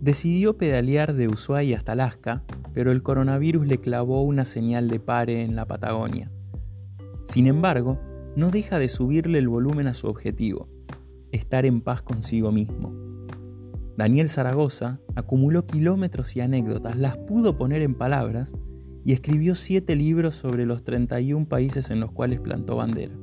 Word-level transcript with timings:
Decidió 0.00 0.56
pedalear 0.56 1.14
de 1.14 1.28
Ushuaia 1.28 1.76
hasta 1.76 1.92
Alaska, 1.92 2.42
pero 2.72 2.90
el 2.90 3.02
coronavirus 3.02 3.66
le 3.66 3.78
clavó 3.78 4.22
una 4.22 4.46
señal 4.46 4.88
de 4.88 4.98
pare 4.98 5.42
en 5.44 5.56
la 5.56 5.66
Patagonia. 5.66 6.30
Sin 7.26 7.46
embargo, 7.46 8.00
no 8.34 8.50
deja 8.50 8.78
de 8.78 8.88
subirle 8.88 9.38
el 9.38 9.48
volumen 9.48 9.86
a 9.86 9.94
su 9.94 10.06
objetivo, 10.06 10.68
estar 11.32 11.66
en 11.66 11.82
paz 11.82 12.00
consigo 12.00 12.50
mismo. 12.50 12.94
Daniel 13.98 14.30
Zaragoza 14.30 15.00
acumuló 15.16 15.66
kilómetros 15.66 16.34
y 16.34 16.40
anécdotas, 16.40 16.96
las 16.96 17.18
pudo 17.18 17.58
poner 17.58 17.82
en 17.82 17.94
palabras 17.94 18.54
y 19.04 19.12
escribió 19.12 19.54
siete 19.54 19.96
libros 19.96 20.34
sobre 20.34 20.64
los 20.64 20.82
31 20.82 21.46
países 21.46 21.90
en 21.90 22.00
los 22.00 22.10
cuales 22.10 22.40
plantó 22.40 22.76
bandera. 22.76 23.14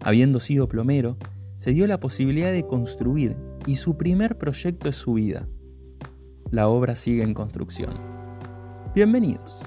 Habiendo 0.00 0.40
sido 0.40 0.68
plomero, 0.68 1.18
se 1.58 1.72
dio 1.72 1.86
la 1.86 2.00
posibilidad 2.00 2.50
de 2.50 2.66
construir 2.66 3.36
y 3.66 3.76
su 3.76 3.98
primer 3.98 4.38
proyecto 4.38 4.88
es 4.88 4.96
su 4.96 5.12
vida. 5.14 5.46
La 6.52 6.68
obra 6.68 6.94
sigue 6.94 7.22
en 7.22 7.32
construcción. 7.32 7.98
Bienvenidos. 8.94 9.62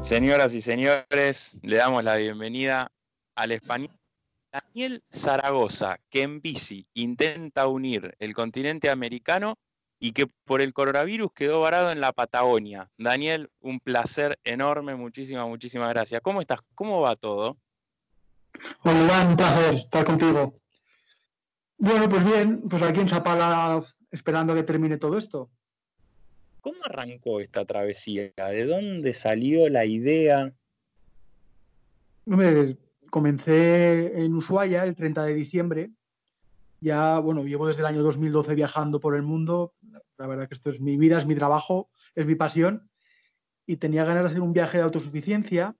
Señoras 0.00 0.54
y 0.54 0.62
señores, 0.62 1.60
le 1.62 1.76
damos 1.76 2.02
la 2.02 2.16
bienvenida 2.16 2.90
al 3.34 3.52
español 3.52 3.90
Daniel 4.50 5.04
Zaragoza, 5.12 5.98
que 6.08 6.22
en 6.22 6.40
bici 6.40 6.86
intenta 6.94 7.66
unir 7.66 8.16
el 8.20 8.32
continente 8.32 8.88
americano 8.88 9.58
y 10.00 10.12
que 10.12 10.26
por 10.26 10.62
el 10.62 10.72
coronavirus 10.72 11.30
quedó 11.34 11.60
varado 11.60 11.92
en 11.92 12.00
la 12.00 12.12
Patagonia. 12.12 12.88
Daniel, 12.96 13.50
un 13.60 13.80
placer 13.80 14.38
enorme, 14.44 14.94
muchísimas, 14.94 15.46
muchísimas 15.46 15.90
gracias. 15.90 16.22
¿Cómo 16.22 16.40
estás? 16.40 16.60
¿Cómo 16.74 17.02
va 17.02 17.16
todo? 17.16 17.58
Hola, 18.82 19.26
un 19.28 19.36
placer 19.36 19.74
estar 19.74 20.06
contigo. 20.06 20.54
Bueno, 21.84 22.08
pues 22.08 22.24
bien, 22.24 22.62
pues 22.62 22.80
aquí 22.80 23.00
en 23.00 23.10
Zapala 23.10 23.84
esperando 24.10 24.54
que 24.54 24.62
termine 24.62 24.96
todo 24.96 25.18
esto. 25.18 25.50
¿Cómo 26.62 26.78
arrancó 26.82 27.40
esta 27.40 27.66
travesía? 27.66 28.32
¿De 28.34 28.64
dónde 28.64 29.12
salió 29.12 29.68
la 29.68 29.84
idea? 29.84 30.50
comencé 33.10 34.18
en 34.18 34.32
Ushuaia 34.32 34.84
el 34.84 34.94
30 34.94 35.26
de 35.26 35.34
diciembre. 35.34 35.90
Ya, 36.80 37.18
bueno, 37.18 37.44
llevo 37.44 37.66
desde 37.66 37.80
el 37.80 37.86
año 37.86 38.02
2012 38.02 38.54
viajando 38.54 38.98
por 38.98 39.14
el 39.14 39.22
mundo. 39.22 39.74
La 40.16 40.26
verdad 40.26 40.48
que 40.48 40.54
esto 40.54 40.70
es 40.70 40.80
mi 40.80 40.96
vida, 40.96 41.18
es 41.18 41.26
mi 41.26 41.34
trabajo, 41.34 41.90
es 42.14 42.24
mi 42.24 42.34
pasión. 42.34 42.88
Y 43.66 43.76
tenía 43.76 44.04
ganas 44.04 44.22
de 44.22 44.30
hacer 44.30 44.40
un 44.40 44.54
viaje 44.54 44.78
de 44.78 44.84
autosuficiencia 44.84 45.76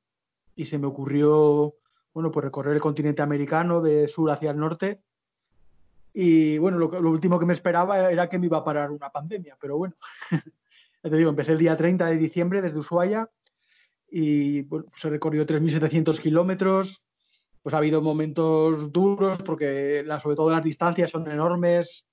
y 0.55 0.67
se 0.67 0.77
me 0.77 0.87
ocurrió, 0.87 1.77
bueno, 2.13 2.31
pues 2.31 2.45
recorrer 2.45 2.75
el 2.75 2.83
continente 2.83 3.23
americano 3.23 3.81
de 3.81 4.07
sur 4.07 4.31
hacia 4.31 4.51
el 4.51 4.59
norte. 4.59 5.01
Y 6.17 6.59
bueno, 6.59 6.79
lo, 6.79 7.11
último 7.11 7.41
que 7.41 7.45
me 7.45 7.53
esperaba 7.53 8.11
era 8.11 8.29
que 8.29 8.39
me 8.39 8.47
iba 8.47 8.59
a 8.59 8.65
parar 8.65 8.93
una 8.93 9.11
pandemia, 9.11 9.57
pero 9.61 9.77
bueno, 9.77 9.95
te 11.03 11.17
digo, 11.17 11.29
empecé 11.29 11.53
el 11.53 11.59
día 11.59 11.77
30 11.77 12.07
de 12.07 12.17
diciembre 12.17 12.62
desde 12.62 12.79
Ushuaia 12.79 13.29
y 14.09 14.69
se 14.97 15.11
recorrió 15.11 15.45
3.700 15.45 16.20
kilómetros. 16.20 17.03
Pues 17.62 17.75
ha 17.75 17.79
habido 17.79 18.01
momentos 18.01 18.92
duros 18.92 19.39
porque 19.42 20.05
sobre 20.23 20.37
todo 20.37 20.51
las 20.51 20.62
distancias 20.62 21.11
son 21.11 21.29
enormes, 21.29 22.05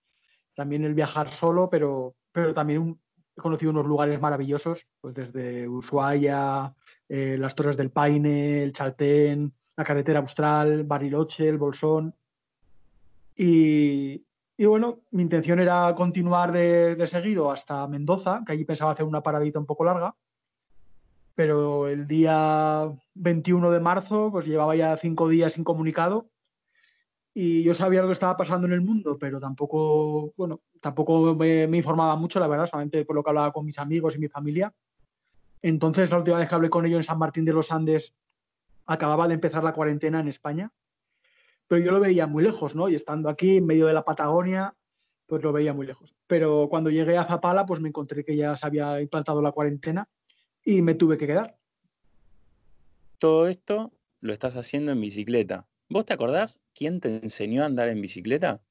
también 0.55 0.83
el 0.83 0.95
viajar 0.95 1.29
solo, 1.29 1.69
pero, 1.69 2.15
pero 2.31 2.53
también 2.53 2.97
he 3.37 3.41
conocido 3.41 3.71
unos 3.71 3.85
lugares 3.85 4.19
maravillosos, 4.19 4.87
pues 4.99 5.13
desde 5.13 5.67
Ushuaia, 5.67 6.73
eh, 7.07 7.35
las 7.37 7.53
Torres 7.53 7.77
del 7.77 7.91
Paine, 7.91 8.63
el 8.63 8.73
Chaltén, 8.73 9.53
la 9.75 9.83
carretera 9.83 10.19
austral, 10.19 10.85
Bariloche, 10.85 11.47
el 11.47 11.57
Bolsón. 11.57 12.15
Y, 13.35 14.25
bueno, 14.59 14.99
mi 15.11 15.23
intención 15.23 15.59
era 15.59 15.93
continuar 15.95 16.51
de, 16.51 17.07
seguido 17.07 17.51
hasta 17.51 17.87
Mendoza, 17.87 18.43
que 18.45 18.53
allí 18.53 18.65
pensaba 18.65 18.91
hacer 18.91 19.05
una 19.05 19.23
paradita 19.23 19.59
un 19.59 19.65
poco 19.65 19.85
larga. 19.85 20.15
Pero 21.33 21.87
el 21.87 22.07
día 22.07 22.91
21 23.15 23.71
de 23.71 23.79
marzo, 23.79 24.31
pues 24.31 24.45
llevaba 24.45 24.75
ya 24.75 24.97
cinco 24.97 25.29
días 25.29 25.53
sin 25.53 25.63
comunicado 25.63 26.29
y 27.33 27.63
yo 27.63 27.73
sabía 27.73 28.01
lo 28.01 28.07
que 28.07 28.13
estaba 28.13 28.35
pasando 28.35 28.67
en 28.67 28.73
el 28.73 28.81
mundo, 28.81 29.17
pero 29.17 29.39
tampoco, 29.39 30.33
bueno, 30.35 30.61
tampoco 30.81 31.33
me, 31.33 31.63
informaba 31.63 32.15
mucho, 32.17 32.41
la 32.41 32.47
verdad, 32.47 32.67
solamente 32.69 33.05
por 33.05 33.15
lo 33.15 33.23
que 33.23 33.29
hablaba 33.29 33.53
con 33.53 33.65
mis 33.65 33.79
amigos 33.79 34.15
y 34.15 34.19
mi 34.19 34.27
familia. 34.27 34.73
Entonces, 35.61 36.09
la 36.11 36.17
última 36.17 36.39
vez 36.39 36.49
que 36.49 36.55
hablé 36.55 36.69
con 36.69 36.85
ellos 36.85 36.97
en 36.97 37.03
San 37.03 37.19
Martín 37.19 37.45
de 37.45 37.53
los 37.53 37.71
Andes, 37.71 38.13
acababa 38.85 39.29
de 39.29 39.35
empezar 39.35 39.63
la 39.63 39.71
cuarentena 39.73 40.19
en 40.19 40.27
España 40.27 40.71
pero 41.71 41.85
yo 41.85 41.93
lo 41.93 42.01
veía 42.01 42.27
muy 42.27 42.43
lejos, 42.43 42.75
¿no? 42.75 42.89
Y 42.89 42.95
estando 42.95 43.29
aquí 43.29 43.55
en 43.55 43.65
medio 43.65 43.87
de 43.87 43.93
la 43.93 44.03
Patagonia, 44.03 44.75
pues 45.25 45.41
lo 45.41 45.53
veía 45.53 45.73
muy 45.73 45.87
lejos. 45.87 46.13
Pero 46.27 46.67
cuando 46.69 46.89
llegué 46.89 47.17
a 47.17 47.23
Zapala, 47.23 47.65
pues 47.65 47.79
me 47.79 47.87
encontré 47.87 48.25
que 48.25 48.35
ya 48.35 48.57
se 48.57 48.65
había 48.65 48.99
implantado 48.99 49.41
la 49.41 49.53
cuarentena 49.53 50.09
y 50.65 50.81
me 50.81 50.95
tuve 50.95 51.17
que 51.17 51.27
quedar. 51.27 51.57
Todo 53.19 53.47
esto 53.47 53.93
lo 54.19 54.33
estás 54.33 54.57
haciendo 54.57 54.91
en 54.91 54.99
bicicleta. 54.99 55.65
¿Vos 55.89 56.05
te 56.05 56.11
acordás 56.11 56.59
quién 56.75 56.99
te 56.99 57.15
enseñó 57.15 57.63
a 57.63 57.67
andar 57.67 57.87
en 57.87 58.01
bicicleta? 58.01 58.61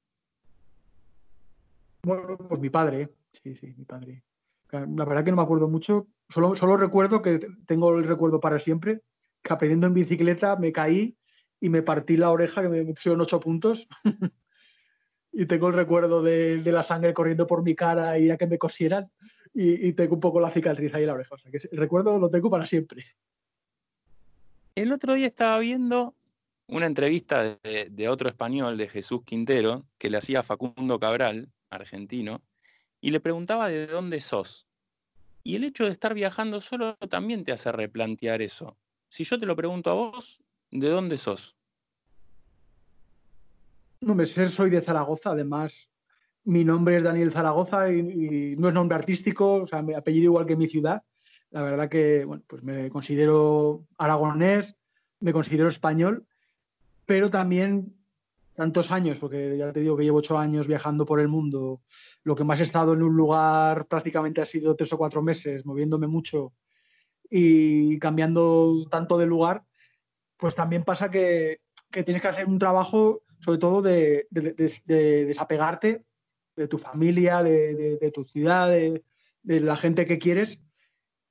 Bueno, 2.02 2.36
pues 2.36 2.60
mi 2.60 2.68
padre, 2.68 3.14
sí, 3.32 3.54
sí, 3.56 3.72
mi 3.78 3.86
padre. 3.86 4.24
La 4.72 5.06
verdad 5.06 5.24
que 5.24 5.30
no 5.30 5.38
me 5.38 5.42
acuerdo 5.42 5.68
mucho, 5.68 6.06
solo, 6.28 6.54
solo 6.54 6.76
recuerdo 6.76 7.22
que 7.22 7.40
tengo 7.64 7.96
el 7.96 8.04
recuerdo 8.04 8.40
para 8.40 8.58
siempre, 8.58 9.00
que 9.42 9.54
aprendiendo 9.54 9.86
en 9.86 9.94
bicicleta 9.94 10.56
me 10.56 10.70
caí 10.70 11.16
y 11.60 11.68
me 11.68 11.82
partí 11.82 12.16
la 12.16 12.30
oreja, 12.30 12.62
que 12.62 12.68
me 12.68 12.84
pusieron 12.84 13.20
ocho 13.20 13.38
puntos. 13.38 13.86
y 15.32 15.46
tengo 15.46 15.68
el 15.68 15.74
recuerdo 15.74 16.22
de, 16.22 16.62
la 16.64 16.82
sangre 16.82 17.14
corriendo 17.14 17.46
por 17.46 17.62
mi 17.62 17.74
cara 17.74 18.18
y 18.18 18.30
a 18.30 18.38
que 18.38 18.46
me 18.46 18.58
cosieran. 18.58 19.10
Y, 19.52 19.92
tengo 19.92 20.14
un 20.14 20.20
poco 20.20 20.40
la 20.40 20.50
cicatriz 20.50 20.94
ahí 20.94 21.02
en 21.02 21.08
la 21.08 21.14
oreja. 21.14 21.34
O 21.34 21.38
sea, 21.38 21.50
que 21.50 21.58
el 21.70 21.78
recuerdo 21.78 22.18
lo 22.18 22.30
tengo 22.30 22.50
para 22.50 22.66
siempre. 22.66 23.04
El 24.74 24.92
otro 24.92 25.14
día 25.14 25.26
estaba 25.26 25.58
viendo 25.58 26.14
una 26.68 26.86
entrevista 26.86 27.58
de, 27.62 27.88
de, 27.90 28.08
otro 28.08 28.28
español, 28.28 28.78
de 28.78 28.88
Jesús 28.88 29.22
Quintero, 29.24 29.84
que 29.98 30.08
le 30.08 30.18
hacía 30.18 30.44
Facundo 30.44 31.00
Cabral, 31.00 31.48
argentino, 31.68 32.42
y 33.00 33.10
le 33.10 33.20
preguntaba 33.20 33.68
de 33.68 33.88
dónde 33.88 34.20
sos. 34.20 34.68
Y 35.42 35.56
el 35.56 35.64
hecho 35.64 35.84
de 35.84 35.90
estar 35.90 36.14
viajando 36.14 36.60
solo 36.60 36.96
también 37.08 37.44
te 37.44 37.52
hace 37.52 37.72
replantear 37.72 38.40
eso. 38.40 38.78
Si 39.08 39.24
yo 39.24 39.40
te 39.40 39.46
lo 39.46 39.56
pregunto 39.56 39.90
a 39.90 39.94
vos, 39.94 40.40
¿De 40.70 40.88
dónde 40.88 41.18
sos? 41.18 41.56
No 44.00 44.14
me 44.14 44.24
sé, 44.24 44.48
soy 44.48 44.70
de 44.70 44.80
Zaragoza, 44.80 45.30
además. 45.30 45.90
Mi 46.44 46.64
nombre 46.64 46.96
es 46.96 47.02
Daniel 47.02 47.32
Zaragoza 47.32 47.92
y, 47.92 48.54
no 48.56 48.68
es 48.68 48.74
nombre 48.74 48.96
artístico, 48.96 49.54
o 49.54 49.66
sea, 49.66 49.82
mi 49.82 49.94
apellido 49.94 50.24
igual 50.24 50.46
que 50.46 50.56
mi 50.56 50.68
ciudad. 50.68 51.02
La 51.50 51.62
verdad 51.62 51.88
que, 51.88 52.24
bueno, 52.24 52.42
pues 52.46 52.62
me 52.62 52.88
considero 52.88 53.84
aragonés, 53.98 54.76
me 55.18 55.32
considero 55.32 55.68
español, 55.68 56.26
pero 57.04 57.28
también 57.28 57.94
tantos 58.54 58.90
años, 58.90 59.18
porque 59.18 59.56
ya 59.58 59.72
te 59.72 59.80
digo 59.80 59.96
que 59.96 60.04
llevo 60.04 60.18
ocho 60.18 60.38
años 60.38 60.66
viajando 60.66 61.04
por 61.04 61.20
el 61.20 61.28
mundo, 61.28 61.82
lo 62.22 62.36
que 62.36 62.44
más 62.44 62.60
he 62.60 62.64
estado 62.64 62.94
en 62.94 63.02
un 63.02 63.16
lugar 63.16 63.86
prácticamente 63.86 64.40
ha 64.40 64.46
sido 64.46 64.76
tres 64.76 64.92
o 64.92 64.98
cuatro 64.98 65.22
meses, 65.22 65.66
moviéndome 65.66 66.06
mucho 66.06 66.52
y 67.28 67.98
cambiando 67.98 68.86
tanto 68.90 69.18
de 69.18 69.26
lugar, 69.26 69.64
pues 70.40 70.54
también 70.54 70.84
pasa 70.84 71.10
que, 71.10 71.60
tienes 71.90 72.22
que 72.22 72.28
hacer 72.28 72.46
un 72.46 72.58
trabajo, 72.58 73.22
sobre 73.40 73.58
todo 73.58 73.82
de, 73.82 74.26
desapegarte 74.30 76.04
de 76.56 76.68
tu 76.68 76.78
familia, 76.78 77.42
de, 77.42 78.10
tu 78.12 78.24
ciudad, 78.24 78.68
de, 78.68 79.02
la 79.42 79.76
gente 79.76 80.06
que 80.06 80.18
quieres. 80.18 80.58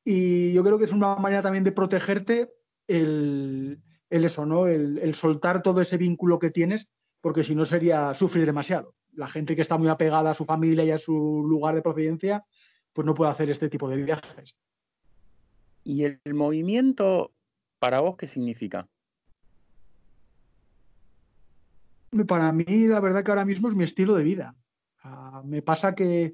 Y 0.05 0.53
yo 0.53 0.63
creo 0.63 0.77
que 0.77 0.85
es 0.85 0.91
una 0.91 1.15
manera 1.15 1.41
también 1.41 1.63
de 1.63 1.71
protegerte 1.71 2.51
el, 2.87 3.81
eso, 4.09 4.45
¿no? 4.45 4.67
El, 4.67 5.13
soltar 5.15 5.61
todo 5.63 5.81
ese 5.81 5.97
vínculo 5.97 6.39
que 6.39 6.51
tienes, 6.51 6.87
porque 7.19 7.43
si 7.43 7.55
no 7.55 7.65
sería 7.65 8.13
sufrir 8.13 8.45
demasiado. 8.45 8.93
La 9.13 9.27
gente 9.27 9.55
que 9.55 9.63
está 9.63 9.77
muy 9.77 9.89
apegada 9.89 10.31
a 10.31 10.35
su 10.35 10.45
familia 10.45 10.85
y 10.85 10.91
a 10.91 10.99
su 10.99 11.43
lugar 11.47 11.75
de 11.75 11.81
procedencia, 11.81 12.45
pues 12.93 13.05
no 13.05 13.15
puede 13.15 13.31
hacer 13.31 13.49
este 13.49 13.69
tipo 13.69 13.89
de 13.89 13.97
viajes. 13.97 14.55
¿Y 15.83 16.03
el 16.03 16.19
movimiento 16.33 17.31
para 17.79 18.01
vos 18.01 18.15
qué 18.17 18.27
significa? 18.27 18.87
Para 22.27 22.51
mí 22.51 22.87
la 22.87 22.99
verdad 22.99 23.23
que 23.23 23.31
ahora 23.31 23.45
mismo 23.45 23.69
es 23.69 23.75
mi 23.75 23.83
estilo 23.83 24.15
de 24.15 24.23
vida. 24.23 24.55
me 25.45 25.61
pasa 25.61 25.95
que, 25.95 26.33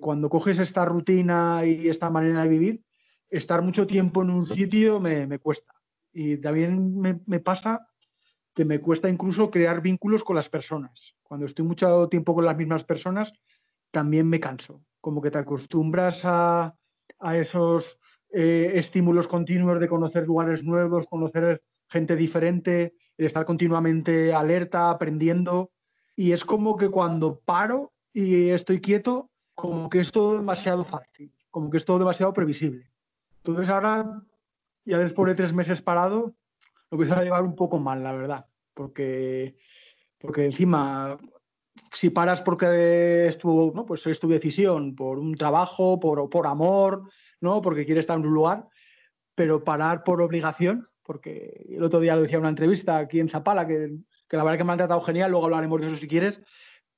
cuando 0.00 0.28
coges 0.28 0.58
esta 0.58 0.84
rutina 0.84 1.64
y 1.64 1.88
esta 1.88 2.10
manera 2.10 2.42
de 2.42 2.48
vivir, 2.48 2.82
estar 3.28 3.62
mucho 3.62 3.86
tiempo 3.86 4.22
en 4.22 4.30
un 4.30 4.44
sitio 4.46 5.00
me, 5.00 5.38
cuesta. 5.38 5.74
Y 6.12 6.38
también 6.38 6.98
me, 6.98 7.40
pasa 7.40 7.86
que 8.54 8.64
me 8.64 8.80
cuesta 8.80 9.10
incluso 9.10 9.50
crear 9.50 9.82
vínculos 9.82 10.24
con 10.24 10.36
las 10.36 10.48
personas. 10.48 11.14
Cuando 11.22 11.44
estoy 11.44 11.66
mucho 11.66 12.08
tiempo 12.08 12.34
con 12.34 12.46
las 12.46 12.56
mismas 12.56 12.84
personas, 12.84 13.32
también 13.90 14.26
me 14.26 14.40
canso. 14.40 14.82
Como 15.00 15.20
que 15.20 15.30
te 15.30 15.38
acostumbras 15.38 16.22
a, 16.24 16.74
esos 17.34 17.98
eh, 18.30 18.72
estímulos 18.74 19.28
continuos 19.28 19.80
de 19.80 19.88
conocer 19.88 20.26
lugares 20.26 20.64
nuevos, 20.64 21.06
conocer 21.06 21.62
gente 21.88 22.16
diferente, 22.16 22.94
el 23.18 23.26
estar 23.26 23.44
continuamente 23.44 24.32
alerta, 24.34 24.90
aprendiendo. 24.90 25.70
y 26.14 26.32
es 26.32 26.44
como 26.44 26.76
que 26.76 26.88
cuando 26.88 27.40
paro 27.40 27.92
y 28.12 28.48
estoy 28.48 28.80
quieto, 28.80 29.30
como 29.54 29.90
que 29.90 30.00
es 30.00 30.12
todo 30.12 30.36
demasiado 30.36 30.84
fácil, 30.84 31.32
como 31.50 31.70
que 31.70 31.76
es 31.76 31.84
todo 31.84 31.98
demasiado 31.98 32.32
previsible. 32.32 32.90
Entonces 33.38 33.68
ahora, 33.68 34.22
ya 34.84 34.98
después 34.98 35.28
de 35.28 35.34
tres 35.34 35.52
meses 35.52 35.82
parado, 35.82 36.34
lo 36.90 36.98
empiezo 36.98 37.14
a 37.14 37.22
llevar 37.22 37.42
un 37.44 37.54
poco 37.54 37.78
mal, 37.78 38.02
la 38.02 38.12
verdad, 38.12 38.46
porque, 38.74 39.56
porque 40.18 40.46
encima, 40.46 41.18
si 41.92 42.10
paras 42.10 42.42
porque 42.42 43.26
es 43.26 43.38
tu, 43.38 43.72
¿no? 43.74 43.84
pues 43.86 44.06
es 44.06 44.20
tu 44.20 44.28
decisión, 44.28 44.94
por 44.94 45.18
un 45.18 45.34
trabajo, 45.34 45.98
por, 46.00 46.28
por 46.28 46.46
amor, 46.46 47.10
¿no? 47.40 47.60
porque 47.60 47.84
quieres 47.84 48.02
estar 48.02 48.18
en 48.18 48.26
un 48.26 48.34
lugar, 48.34 48.68
pero 49.34 49.64
parar 49.64 50.04
por 50.04 50.20
obligación, 50.20 50.88
porque 51.06 51.64
el 51.68 51.82
otro 51.84 52.00
día 52.00 52.16
lo 52.16 52.22
decía 52.22 52.36
en 52.36 52.40
una 52.40 52.50
entrevista 52.50 52.98
aquí 52.98 53.20
en 53.20 53.28
Zapala, 53.28 53.66
que, 53.66 53.96
que 54.28 54.36
la 54.36 54.42
verdad 54.42 54.58
que 54.58 54.64
me 54.64 54.72
han 54.72 54.78
tratado 54.78 55.00
genial, 55.00 55.30
luego 55.30 55.46
hablaremos 55.46 55.80
de 55.80 55.86
eso 55.86 55.96
si 55.96 56.08
quieres, 56.08 56.40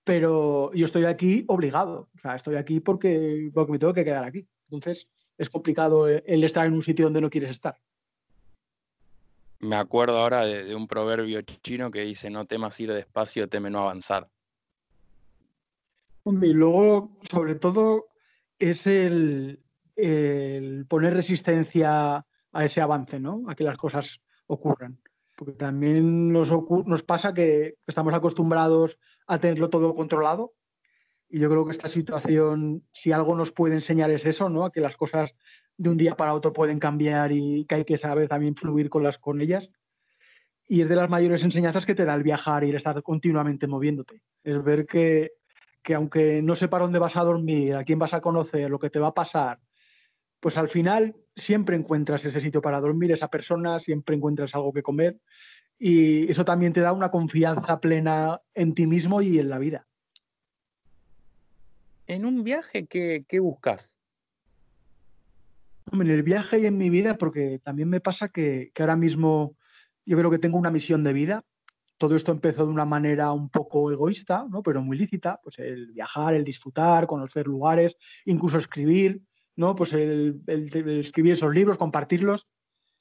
pero 0.03 0.73
yo 0.73 0.87
estoy 0.87 1.05
aquí 1.05 1.45
obligado, 1.49 2.09
o 2.17 2.19
sea, 2.19 2.35
estoy 2.35 2.57
aquí 2.57 2.81
porque, 2.81 3.51
porque 3.53 3.73
me 3.73 3.79
tengo 3.79 3.93
que 3.93 4.05
quedar 4.05 4.25
aquí. 4.25 4.49
Entonces, 4.71 5.07
es 5.37 5.51
complicado 5.51 6.09
el 6.09 6.45
estar 6.45 6.67
en 6.67 6.73
un 6.73 6.83
sitio 6.83 7.05
donde 7.05 7.21
no 7.21 7.29
quieres 7.29 7.51
estar. 7.51 7.79
Me 9.61 9.77
acuerdo 9.77 10.19
ahora 10.19 10.47
de, 10.47 10.75
un 10.75 10.87
proverbio 10.87 11.43
chino 11.43 11.91
que 11.91 12.03
dice, 12.03 12.31
no 12.31 12.47
temas 12.47 12.81
ir 12.81 12.93
despacio, 12.93 13.49
teme 13.49 13.71
no 13.71 13.81
avanzar. 13.81 14.29
Y 16.25 16.53
luego, 16.53 17.19
sobre 17.31 17.57
todo, 17.57 18.07
es 18.59 18.87
el, 18.87 19.63
el 19.97 20.87
poner 20.87 21.15
resistencia 21.15 22.25
a 22.53 22.65
ese 22.65 22.81
avance, 22.81 23.21
¿no? 23.21 23.45
A 23.49 23.55
que 23.55 23.65
las 23.65 23.77
cosas 23.77 24.21
ocurran. 24.47 25.01
Porque 25.37 25.55
también 25.55 26.33
nos, 26.33 26.51
nos 26.87 27.03
pasa 27.03 27.33
que 27.33 27.77
estamos 27.87 28.13
acostumbrados 28.15 28.99
a 29.27 29.39
tenerlo 29.39 29.71
todo 29.71 29.95
controlado. 29.95 30.53
Y 31.29 31.41
yo 31.41 31.49
creo 31.51 31.65
que 31.65 31.73
esta 31.73 31.89
situación, 31.89 32.85
si 32.93 33.13
algo 33.13 33.37
nos 33.37 33.53
puede 33.53 33.75
enseñar 33.75 34.11
es 34.11 34.25
eso, 34.27 34.49
¿no? 34.49 34.65
A 34.65 34.73
que 34.73 34.81
las 34.81 34.97
cosas 34.97 35.35
de 35.77 35.91
un 35.91 35.97
día 35.97 36.17
para 36.17 36.35
otro 36.35 36.53
pueden 36.53 36.81
cambiar 36.81 37.33
y 37.33 37.67
que 37.67 37.77
hay 37.77 37.85
que 37.85 37.99
saber 37.99 38.29
también 38.29 38.57
fluir 38.57 38.89
con, 38.91 39.03
las, 39.03 39.19
con 39.19 39.41
ellas. 39.41 39.71
Y 40.67 40.81
es 40.81 40.89
de 40.89 40.97
las 40.97 41.09
mayores 41.09 41.45
enseñanzas 41.45 41.87
que 41.87 41.95
te 41.95 42.05
da 42.05 42.15
el 42.15 42.23
viajar 42.23 42.65
y 42.65 42.71
el 42.71 42.77
estar 42.77 43.01
continuamente 43.03 43.67
moviéndote. 43.67 44.23
Es 44.43 44.63
ver 44.63 44.87
que, 44.87 45.33
que 45.83 45.95
aunque 45.95 46.43
no 46.43 46.57
sepas 46.57 46.81
dónde 46.81 46.99
vas 46.99 47.17
a 47.17 47.25
dormir, 47.25 47.77
a 47.77 47.85
quién 47.85 47.99
vas 47.99 48.15
a 48.15 48.21
conocer, 48.21 48.69
lo 48.71 48.79
que 48.79 48.91
te 48.91 48.99
va 48.99 49.09
a 49.09 49.15
pasar, 49.15 49.61
pues 50.41 50.57
al 50.57 50.69
final 50.69 51.17
siempre 51.37 51.77
encuentras 51.77 52.25
ese 52.25 52.41
sitio 52.41 52.61
para 52.61 52.81
dormir, 52.81 53.13
esa 53.13 53.29
persona, 53.29 53.81
siempre 53.81 54.17
encuentras 54.17 54.55
algo 54.55 54.73
que 54.73 54.83
comer 54.83 55.19
y 55.79 56.31
eso 56.31 56.45
también 56.45 56.73
te 56.73 56.81
da 56.81 56.93
una 56.93 57.11
confianza 57.11 57.81
plena 57.81 58.41
en 58.55 58.75
ti 58.75 58.87
mismo 58.87 59.23
y 59.23 59.39
en 59.39 59.49
la 59.49 59.59
vida. 59.59 59.87
En 62.07 62.25
un 62.25 62.43
viaje, 62.43 62.87
¿qué, 62.87 63.41
buscas? 63.41 63.99
En 65.93 66.01
el 66.09 66.23
viaje 66.23 66.59
y 66.59 66.67
en 66.67 66.77
mi 66.79 66.91
vida, 66.91 67.17
porque 67.17 67.61
también 67.63 67.89
me 67.89 68.01
pasa 68.01 68.29
que, 68.29 68.71
que 68.75 68.83
ahora 68.83 68.97
mismo 68.97 69.57
yo 70.05 70.17
creo 70.17 70.31
que 70.31 70.39
tengo 70.39 70.59
una 70.59 70.71
misión 70.71 71.05
de 71.05 71.13
vida. 71.13 71.45
Todo 71.99 72.17
esto 72.17 72.33
empezó 72.33 72.65
de 72.65 72.73
una 72.73 72.85
manera 72.85 73.33
un 73.33 73.51
poco 73.51 73.93
egoísta, 73.93 74.47
¿no? 74.49 74.63
pero 74.63 74.81
muy 74.81 74.97
lícita, 74.97 75.41
pues 75.43 75.59
el 75.59 75.93
viajar, 75.93 76.35
el 76.35 76.45
disfrutar, 76.45 77.07
conocer 77.07 77.47
lugares, 77.47 77.97
incluso 78.25 78.57
escribir, 78.57 79.21
¿no? 79.59 79.75
Pues 79.75 79.93
el, 79.93 80.41
escribir 80.47 81.33
esos 81.33 81.53
libros, 81.53 81.77
compartirlos. 81.77 82.47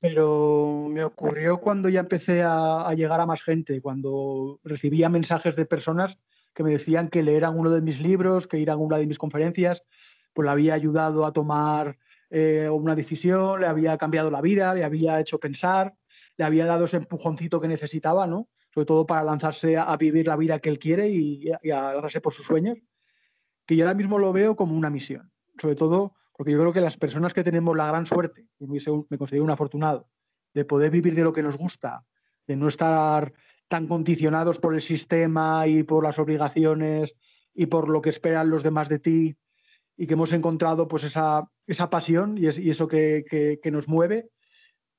Pero 0.02 0.88
me 0.90 1.04
ocurrió 1.04 1.60
cuando 1.60 1.88
ya 1.88 2.02
empecé 2.02 2.44
a, 2.44 2.92
llegar 2.96 3.20
a 3.20 3.26
más 3.26 3.42
gente, 3.42 3.82
cuando 3.82 4.60
recibía 4.64 5.10
mensajes 5.10 5.56
de 5.56 5.66
personas 5.66 6.20
que 6.54 6.64
me 6.64 6.72
decían 6.72 7.10
que 7.10 7.24
leeran 7.24 7.58
uno 7.58 7.70
de 7.70 7.82
mis 7.82 8.00
libros, 8.00 8.48
que 8.48 8.60
ir 8.60 8.70
a 8.70 8.76
una 8.76 8.98
de 8.98 9.08
mis 9.08 9.18
conferencias, 9.18 9.84
pues 10.34 10.46
le 10.46 10.52
había 10.52 10.74
ayudado 10.74 11.26
a 11.26 11.34
tomar 11.34 11.98
eh, 12.30 12.70
una 12.70 12.96
decisión, 12.96 13.62
le 13.62 13.68
había 13.68 13.98
cambiado 13.98 14.30
la 14.30 14.42
vida, 14.42 14.74
le 14.74 14.84
había 14.84 15.20
hecho 15.20 15.40
pensar, 15.40 15.96
le 16.38 16.46
había 16.46 16.66
dado 16.66 16.86
ese 16.86 16.98
empujoncito 16.98 17.62
que 17.62 17.68
necesitaba, 17.68 18.28
¿no? 18.28 18.50
Sobre 18.74 18.86
todo 18.86 19.06
para 19.06 19.24
lanzarse 19.24 19.78
a, 19.78 19.96
vivir 19.98 20.28
la 20.28 20.36
vida 20.36 20.60
que 20.60 20.70
él 20.70 20.80
quiere 20.80 21.10
y, 21.10 21.52
y 21.62 21.72
a 21.72 21.94
lanzarse 21.94 22.22
por 22.22 22.34
sus 22.34 22.46
sueños, 22.46 22.78
que 23.66 23.76
yo 23.76 23.86
ahora 23.86 23.98
mismo 23.98 24.20
lo 24.20 24.32
veo 24.34 24.56
como 24.56 24.76
una 24.76 24.90
misión. 24.92 25.32
Sobre 25.60 25.76
todo 25.76 26.14
porque 26.38 26.52
yo 26.52 26.60
creo 26.60 26.72
que 26.72 26.82
las 26.82 26.98
personas 26.98 27.34
que 27.34 27.44
tenemos 27.44 27.76
la 27.76 27.88
gran 27.88 28.06
suerte, 28.06 28.48
y 28.60 28.68
me 28.68 29.18
considero 29.18 29.44
un 29.44 29.52
afortunado, 29.52 30.08
de 30.54 30.64
poder 30.64 30.92
vivir 30.92 31.16
de 31.16 31.24
lo 31.24 31.34
que 31.34 31.44
nos 31.44 31.58
gusta, 31.58 32.06
de 32.46 32.56
no 32.56 32.68
estar 32.68 33.34
tan 33.68 33.88
condicionados 33.88 34.60
por 34.60 34.76
el 34.76 34.82
sistema 34.82 35.68
y 35.68 35.84
por 35.84 36.04
las 36.04 36.20
obligaciones 36.20 37.14
y 37.54 37.66
por 37.66 37.90
lo 37.90 38.02
que 38.02 38.10
esperan 38.10 38.50
los 38.50 38.64
demás 38.64 38.88
de 38.88 39.00
ti, 39.00 39.38
y 39.98 40.06
que 40.06 40.14
hemos 40.14 40.32
encontrado 40.32 40.88
pues 40.88 41.04
esa, 41.04 41.50
esa 41.66 41.90
pasión 41.90 42.38
y, 42.38 42.46
eso 42.46 42.88
que, 42.88 43.60
nos 43.72 43.88
mueve, 43.88 44.30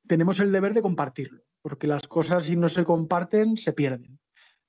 tenemos 0.08 0.40
el 0.40 0.50
deber 0.50 0.74
de 0.74 0.82
compartirlo, 0.82 1.42
porque 1.62 1.86
las 1.86 2.08
cosas 2.08 2.44
si 2.44 2.56
no 2.56 2.68
se 2.68 2.84
comparten 2.84 3.56
se 3.56 3.72
pierden. 3.72 4.18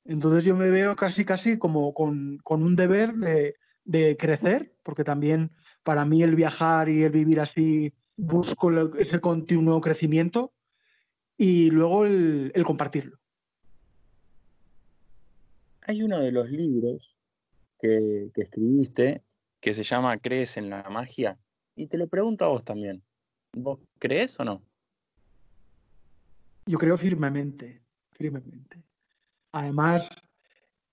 Entonces 0.05 0.43
yo 0.45 0.55
me 0.55 0.69
veo 0.69 0.95
casi 0.95 1.25
casi 1.25 1.57
como 1.57 1.95
con, 1.95 2.39
un 2.45 2.75
deber 2.75 3.15
de, 3.15 3.55
de 3.85 4.17
crecer, 4.17 4.75
porque 4.83 5.03
también 5.03 5.51
para 5.83 6.05
mí 6.05 6.23
el 6.23 6.35
viajar 6.35 6.89
y 6.89 7.03
el 7.03 7.11
vivir 7.11 7.39
así 7.39 7.93
busco 8.15 8.69
ese 8.97 9.21
continuo 9.21 9.79
crecimiento 9.81 10.53
y 11.37 11.69
luego 11.71 12.05
el, 12.05 12.51
compartirlo. 12.65 13.17
Hay 15.81 16.03
uno 16.03 16.19
de 16.19 16.31
los 16.31 16.49
libros 16.49 17.17
que, 17.79 18.29
escribiste 18.35 19.23
que 19.61 19.73
se 19.73 19.83
llama 19.83 20.17
¿Crees 20.17 20.57
en 20.57 20.69
la 20.69 20.83
magia? 20.89 21.39
Y 21.75 21.87
te 21.87 21.97
lo 21.97 22.07
pregunto 22.07 22.45
a 22.45 22.49
vos 22.49 22.63
también. 22.63 23.01
¿Vos 23.53 23.79
crees 23.97 24.39
o 24.39 24.43
no? 24.43 24.61
Yo 26.65 26.77
creo 26.77 26.97
firmemente, 26.97 27.81
firmemente. 28.11 28.83
Además, 29.53 30.09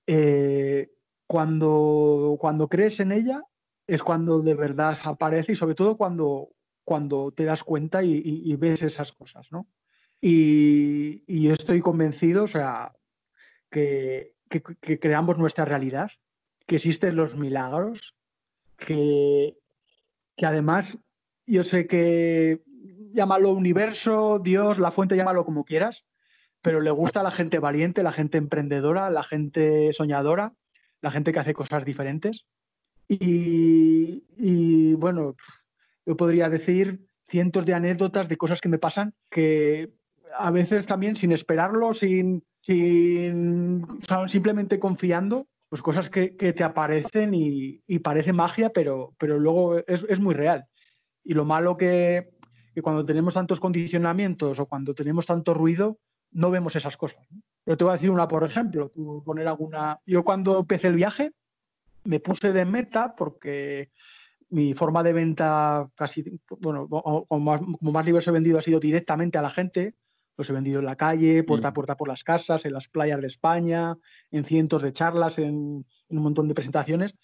eh, 0.06 0.91
cuando, 1.27 2.37
cuando 2.41 2.69
crees 2.69 3.00
en 3.00 3.12
ella, 3.12 3.43
es 3.87 4.03
cuando 4.03 4.41
de 4.41 4.55
verdad 4.55 4.99
aparece 5.05 5.53
y 5.53 5.56
sobre 5.56 5.75
todo 5.75 5.97
cuando, 5.97 6.50
cuando 6.85 7.33
te 7.33 7.44
das 7.44 7.62
cuenta 7.62 8.03
y, 8.03 8.55
ves 8.56 8.83
esas 8.83 9.12
cosas, 9.12 9.50
¿no? 9.53 9.69
Y, 10.21 11.43
yo 11.43 11.53
estoy 11.53 11.81
convencido, 11.81 12.45
o 12.45 12.49
sea, 12.49 12.93
que, 13.71 14.35
creamos 15.00 15.38
nuestra 15.38 15.64
realidad, 15.64 16.11
que 16.66 16.76
existen 16.76 17.16
los 17.16 17.37
milagros, 17.37 18.14
que, 18.76 19.57
que 20.37 20.47
además 20.47 20.99
yo 21.47 21.62
sé 21.64 21.87
que 21.87 22.62
llámalo 23.12 23.52
universo, 23.52 24.38
Dios, 24.38 24.78
la 24.78 24.90
fuente, 24.90 25.16
llámalo 25.16 25.45
como 25.45 25.64
quieras, 25.64 26.05
pero 26.61 26.81
le 26.81 26.90
gusta 26.90 27.21
a 27.21 27.23
la 27.23 27.31
gente 27.31 27.59
valiente, 27.59 28.02
la 28.02 28.12
gente 28.12 28.38
emprendedora, 28.38 29.11
la 29.11 29.23
gente 29.23 29.93
soñadora, 29.93 30.55
la 31.00 31.11
gente 31.11 31.33
que 31.33 31.38
hace 31.38 31.55
cosas 31.55 31.85
diferentes. 31.85 32.47
Y, 33.09 34.95
bueno, 34.95 35.37
yo 36.05 36.17
podría 36.17 36.49
decir 36.49 37.07
cientos 37.25 37.65
de 37.65 37.75
anécdotas 37.75 38.29
de 38.29 38.37
cosas 38.37 38.61
que 38.61 38.69
me 38.69 38.79
pasan 38.79 39.15
que 39.31 39.93
a 40.39 40.51
veces 40.51 40.87
también 40.87 41.17
sin 41.17 41.33
esperarlo, 41.33 41.95
sin, 41.95 42.45
simplemente 44.27 44.79
confiando, 44.79 45.47
pues 45.69 45.83
cosas 45.83 46.11
que, 46.11 46.29
te 46.31 46.65
aparecen 46.65 47.33
y, 47.35 47.99
parece 48.01 48.33
magia, 48.33 48.71
pero, 48.71 49.15
pero 49.19 49.39
luego 49.39 49.79
es, 49.87 50.21
muy 50.21 50.35
real. 50.35 50.67
Y 51.25 51.35
lo 51.35 51.45
malo 51.45 51.77
que, 51.77 52.31
que, 52.75 52.83
cuando 52.83 53.05
tenemos 53.05 53.35
tantos 53.35 53.61
condicionamientos 53.61 54.59
o 54.59 54.67
cuando 54.67 54.95
tenemos 54.95 55.27
tanto 55.27 55.55
ruido, 55.55 55.99
no 56.31 56.51
vemos 56.51 56.77
esas 56.77 56.97
cosas. 56.97 57.27
Pero 57.65 57.77
te 57.77 57.85
voy 57.85 57.91
a 57.93 57.95
decir 57.95 58.11
una, 58.11 58.29
por 58.29 58.45
ejemplo, 58.45 58.93
poner 59.25 59.49
alguna. 59.49 59.99
Yo 60.07 60.23
cuando 60.23 60.61
empecé 60.61 60.89
el 60.89 60.95
viaje, 60.95 61.33
me 62.07 62.21
puse 62.21 62.53
de 62.53 62.65
meta 62.65 63.15
porque 63.17 63.91
mi 64.51 64.75
forma 64.75 65.03
de 65.03 65.13
venta 65.13 65.91
casi, 65.95 66.41
bueno, 66.61 66.89
como 66.89 67.41
más, 67.81 68.07
libros 68.07 68.27
he 68.29 68.31
vendido 68.31 68.59
ha 68.59 68.63
sido 68.63 68.81
directamente 68.81 69.39
a 69.39 69.43
la 69.43 69.51
gente. 69.51 69.95
Los 70.37 70.51
he 70.51 70.53
vendido 70.53 70.81
en 70.81 70.87
la 70.87 70.97
calle, 70.97 71.43
puerta 71.45 71.69
a 71.69 71.71
mm. 71.71 71.75
puerta 71.75 71.97
por 71.97 72.09
las 72.09 72.23
casas, 72.23 72.65
en 72.67 72.75
las 72.75 72.89
playas 72.89 73.21
de 73.21 73.27
España, 73.27 73.97
en 74.31 74.45
cientos 74.45 74.83
de 74.83 74.93
charlas, 74.93 75.39
en, 75.39 75.87
un 76.09 76.23
montón 76.23 76.47
de 76.47 76.55
presentaciones. 76.55 77.15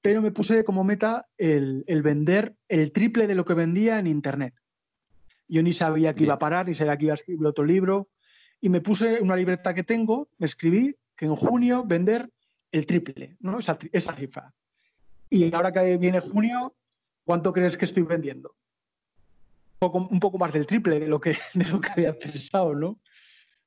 Pero 0.00 0.22
me 0.22 0.30
puse 0.30 0.64
como 0.64 0.82
meta 0.82 1.28
el, 1.36 1.84
vender 2.02 2.56
el 2.68 2.92
triple 2.92 3.26
de 3.26 3.34
lo 3.34 3.44
que 3.44 3.54
vendía 3.54 3.98
en 3.98 4.06
Internet. 4.06 4.54
Yo 5.48 5.62
ni 5.62 5.72
sabía 5.72 6.14
que 6.14 6.24
iba 6.24 6.34
a 6.34 6.38
parar, 6.38 6.66
ni 6.66 6.74
sabía 6.74 6.96
que 6.96 7.04
iba 7.04 7.14
a 7.14 7.16
escribir 7.16 7.46
otro 7.46 7.64
libro. 7.64 8.08
Y 8.60 8.70
me 8.70 8.80
puse 8.80 9.20
una 9.20 9.36
libreta 9.36 9.74
que 9.74 9.84
tengo, 9.84 10.30
me 10.38 10.46
escribí 10.46 10.96
que 11.14 11.26
en 11.26 11.36
junio 11.36 11.84
vender 11.84 12.30
el 12.78 12.86
triple, 12.86 13.36
¿no? 13.40 13.58
Esa, 13.58 14.14
cifra. 14.14 14.52
Y 15.30 15.52
ahora 15.54 15.72
que 15.72 15.96
viene 15.96 16.20
junio, 16.20 16.74
¿cuánto 17.24 17.52
crees 17.52 17.76
que 17.76 17.84
estoy 17.84 18.04
vendiendo? 18.04 18.54
Un 19.80 20.20
poco, 20.20 20.38
más 20.38 20.52
del 20.52 20.66
triple 20.66 20.98
de 20.98 21.08
lo 21.08 21.20
que, 21.20 21.36
de 21.54 21.64
lo 21.66 21.80
que 21.80 21.90
había 21.90 22.18
pensado, 22.18 22.74
¿no? 22.74 23.00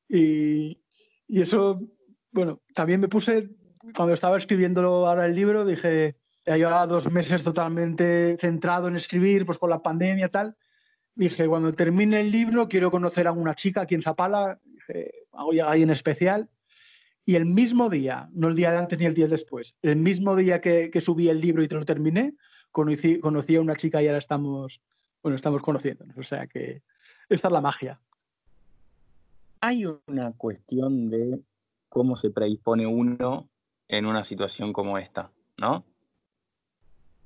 Y, 0.07 0.81
eso, 1.27 1.79
bueno, 2.31 2.61
también 2.73 2.99
me 2.99 3.07
puse 3.07 3.49
cuando 3.95 4.13
estaba 4.13 4.37
escribiendo 4.37 5.07
ahora 5.07 5.25
el 5.25 5.35
libro, 5.35 5.65
dije, 5.65 6.15
ya 6.45 6.57
llevaba 6.57 6.87
dos 6.87 7.11
meses 7.11 7.43
totalmente 7.43 8.37
centrado 8.39 8.87
en 8.87 8.95
escribir, 8.95 9.45
pues 9.45 9.57
con 9.57 9.69
la 9.69 9.81
pandemia 9.81 10.25
y 10.25 10.29
tal. 10.29 10.57
Dije, 11.15 11.47
cuando 11.47 11.71
termine 11.73 12.21
el 12.21 12.31
libro, 12.31 12.67
quiero 12.67 12.89
conocer 12.89 13.27
a 13.27 13.31
una 13.31 13.53
chica 13.53 13.81
aquí 13.81 13.95
en 13.95 14.01
Zapala, 14.01 14.59
dije, 14.63 15.11
hago 15.31 15.53
ya 15.53 15.69
ahí 15.69 15.83
en 15.83 15.91
especial. 15.91 16.49
Y 17.29 17.35
el 17.35 17.45
mismo 17.45 17.91
día, 17.91 18.27
no 18.33 18.47
el 18.47 18.55
día 18.55 18.71
de 18.71 18.79
antes 18.79 18.97
ni 18.97 19.05
el 19.05 19.13
día 19.13 19.27
después, 19.27 19.75
el 19.83 19.97
mismo 19.97 20.35
día 20.35 20.61
que, 20.61 20.89
subí 20.99 21.29
el 21.29 21.39
libro 21.39 21.61
y 21.61 21.67
te 21.67 21.75
lo 21.75 21.85
terminé, 21.85 22.33
conocí, 22.71 23.19
a 23.21 23.61
una 23.61 23.75
chica 23.75 24.01
y 24.01 24.07
ahora 24.07 24.17
estamos, 24.17 24.81
bueno, 25.21 25.35
estamos 25.35 25.61
conociéndonos. 25.61 26.17
O 26.17 26.23
sea 26.23 26.47
que 26.47 26.81
esta 27.29 27.47
es 27.49 27.51
la 27.51 27.61
magia. 27.61 28.01
Hay 29.61 29.85
una 30.07 30.31
cuestión 30.31 31.11
de 31.11 31.39
cómo 31.87 32.15
se 32.15 32.31
predispone 32.31 32.87
uno 32.87 33.47
en 33.87 34.07
una 34.07 34.23
situación 34.23 34.73
como 34.73 34.97
esta, 34.97 35.31
¿no? 35.59 35.85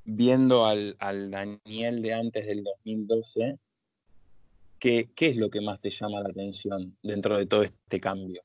Viendo 0.04 0.66
al, 0.66 0.98
Daniel 1.00 2.02
de 2.02 2.14
antes 2.14 2.46
del 2.46 2.66
2012, 2.66 3.58
¿qué, 4.80 5.10
¿qué 5.16 5.28
es 5.28 5.38
lo 5.38 5.50
que 5.50 5.62
más 5.62 5.80
te 5.80 5.92
llama 5.92 6.20
la 6.20 6.28
atención 6.28 6.98
dentro 7.02 7.38
de 7.38 7.46
todo 7.46 7.64
este 7.64 8.02
cambio? 8.02 8.44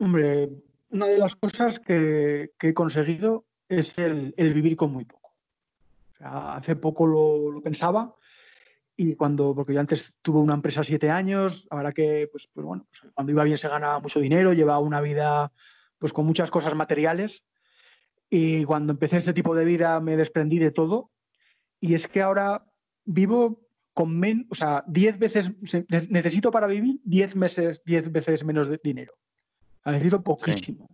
Hombre, 0.00 0.48
una 0.88 1.06
de 1.08 1.18
las 1.18 1.36
cosas 1.36 1.78
que, 1.78 2.52
he 2.58 2.74
conseguido 2.74 3.44
es 3.68 3.98
el, 3.98 4.32
vivir 4.38 4.74
con 4.74 4.92
muy 4.94 5.04
poco. 5.04 5.34
hace 6.20 6.74
poco 6.74 7.06
lo, 7.06 7.60
pensaba 7.60 8.16
y 8.96 9.14
cuando, 9.14 9.54
porque 9.54 9.74
yo 9.74 9.80
antes 9.80 10.14
tuve 10.22 10.38
una 10.38 10.54
empresa 10.54 10.84
siete 10.84 11.10
años, 11.10 11.66
ahora 11.68 11.92
que, 11.92 12.28
pues, 12.32 12.48
pues 12.50 12.64
bueno, 12.64 12.86
pues 12.88 13.12
cuando 13.12 13.30
iba 13.30 13.44
bien 13.44 13.58
se 13.58 13.68
ganaba 13.68 14.00
mucho 14.00 14.20
dinero, 14.20 14.54
llevaba 14.54 14.78
una 14.78 15.02
vida 15.02 15.52
pues 15.98 16.14
con 16.14 16.24
muchas 16.24 16.50
cosas 16.50 16.74
materiales 16.74 17.44
y 18.30 18.64
cuando 18.64 18.94
empecé 18.94 19.18
este 19.18 19.34
tipo 19.34 19.54
de 19.54 19.66
vida 19.66 20.00
me 20.00 20.16
desprendí 20.16 20.58
de 20.58 20.70
todo 20.70 21.10
y 21.78 21.92
es 21.92 22.08
que 22.08 22.22
ahora 22.22 22.64
vivo 23.04 23.68
con 23.92 24.18
menos, 24.18 24.46
o 24.48 24.54
sea, 24.54 24.82
diez 24.86 25.18
veces, 25.18 25.52
necesito 26.08 26.50
para 26.50 26.66
vivir 26.66 27.00
diez 27.04 27.36
meses, 27.36 27.82
diez 27.84 28.10
veces 28.10 28.44
menos 28.44 28.66
de 28.66 28.80
dinero. 28.82 29.19
Necesito 29.84 30.22
poquísimo. 30.22 30.88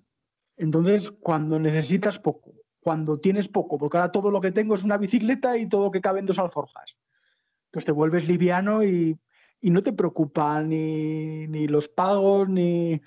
Entonces, 0.57 1.11
cuando 1.21 1.59
necesitas 1.59 2.19
poco, 2.19 2.55
cuando 2.81 3.19
tienes 3.19 3.49
poco, 3.49 3.79
porque 3.79 3.99
ahora 3.99 4.13
todo 4.13 4.31
lo 4.31 4.41
que 4.41 4.53
tengo 4.53 4.75
es 4.75 4.85
una 4.85 4.97
bicicleta 4.97 5.59
y 5.59 5.69
todo 5.69 5.85
lo 5.85 5.91
que 5.91 6.01
cabe 6.01 6.21
en 6.21 6.27
dos 6.27 6.39
alforjas 6.39 6.97
pues 7.77 7.85
te 7.85 7.93
vuelves 7.93 8.27
liviano 8.27 8.83
y, 8.83 9.19
no 9.61 9.83
te 9.83 9.93
preocupan 9.93 10.71
ni, 10.71 11.67
los 11.69 11.89
pagos, 11.89 12.49
ni, 12.49 13.03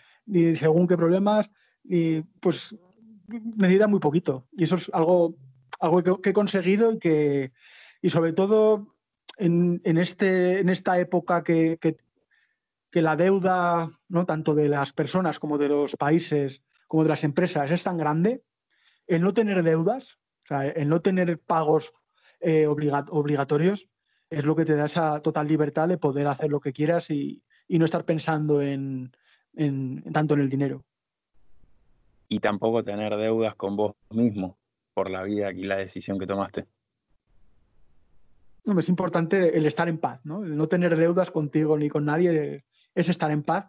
según 0.55 0.87
qué 0.87 0.95
problemas, 0.95 1.49
y 1.83 2.21
pues 2.39 2.75
necesitas 3.57 3.89
muy 3.89 3.99
poquito. 3.99 4.45
Y 4.51 4.65
eso 4.65 4.75
es 4.75 4.85
algo, 4.93 5.35
algo 5.79 6.21
que, 6.21 6.29
he 6.29 6.33
conseguido 6.33 6.93
y 6.93 6.99
que, 6.99 7.51
y 7.99 8.11
sobre 8.11 8.33
todo 8.33 8.95
en, 9.37 9.81
este, 9.83 10.59
en 10.59 10.69
esta 10.69 10.99
época 10.99 11.43
que, 11.43 11.79
que, 11.81 11.97
la 12.93 13.15
deuda, 13.15 13.89
¿no? 14.07 14.25
tanto 14.25 14.55
de 14.55 14.69
las 14.69 14.93
personas 14.93 15.39
como 15.39 15.57
de 15.57 15.69
los 15.69 15.95
países, 15.95 16.63
como 16.87 17.03
de 17.03 17.09
las 17.09 17.23
empresas, 17.23 17.69
es 17.69 17.83
tan 17.83 17.97
grande, 17.97 18.43
el 19.07 19.21
no 19.21 19.33
tener 19.33 19.63
deudas, 19.63 20.17
o 20.43 20.47
sea, 20.47 20.67
el 20.67 20.89
no 20.89 21.01
tener 21.01 21.39
pagos 21.39 21.91
eh, 22.39 22.67
obligatorios, 22.67 23.89
es 24.29 24.45
lo 24.45 24.55
que 24.55 24.65
te 24.65 24.75
da 24.75 24.85
esa 24.85 25.21
total 25.21 25.47
libertad 25.47 25.87
de 25.87 25.97
poder 25.97 26.27
hacer 26.27 26.49
lo 26.49 26.59
que 26.59 26.73
quieras 26.73 27.09
y, 27.09 27.43
no 27.67 27.85
estar 27.85 28.03
pensando 28.05 28.61
en, 28.61 29.11
tanto 30.11 30.33
en 30.33 30.41
el 30.41 30.49
dinero. 30.49 30.83
Y 32.27 32.39
tampoco 32.39 32.83
tener 32.83 33.15
deudas 33.15 33.55
con 33.55 33.75
vos 33.75 33.95
mismo 34.09 34.57
por 34.93 35.09
la 35.09 35.23
vida 35.23 35.51
y 35.51 35.63
la 35.63 35.77
decisión 35.77 36.17
que 36.17 36.27
tomaste. 36.27 36.65
No, 38.65 38.79
es 38.79 38.89
importante 38.89 39.57
el 39.57 39.65
estar 39.65 39.87
en 39.87 39.99
paz, 39.99 40.19
¿no? 40.23 40.43
El 40.43 40.55
no 40.57 40.67
tener 40.67 40.95
deudas 40.95 41.31
contigo 41.31 41.77
ni 41.77 41.89
con 41.89 42.05
nadie 42.05 42.65
es 42.95 43.09
estar 43.09 43.31
en 43.31 43.43
paz. 43.43 43.67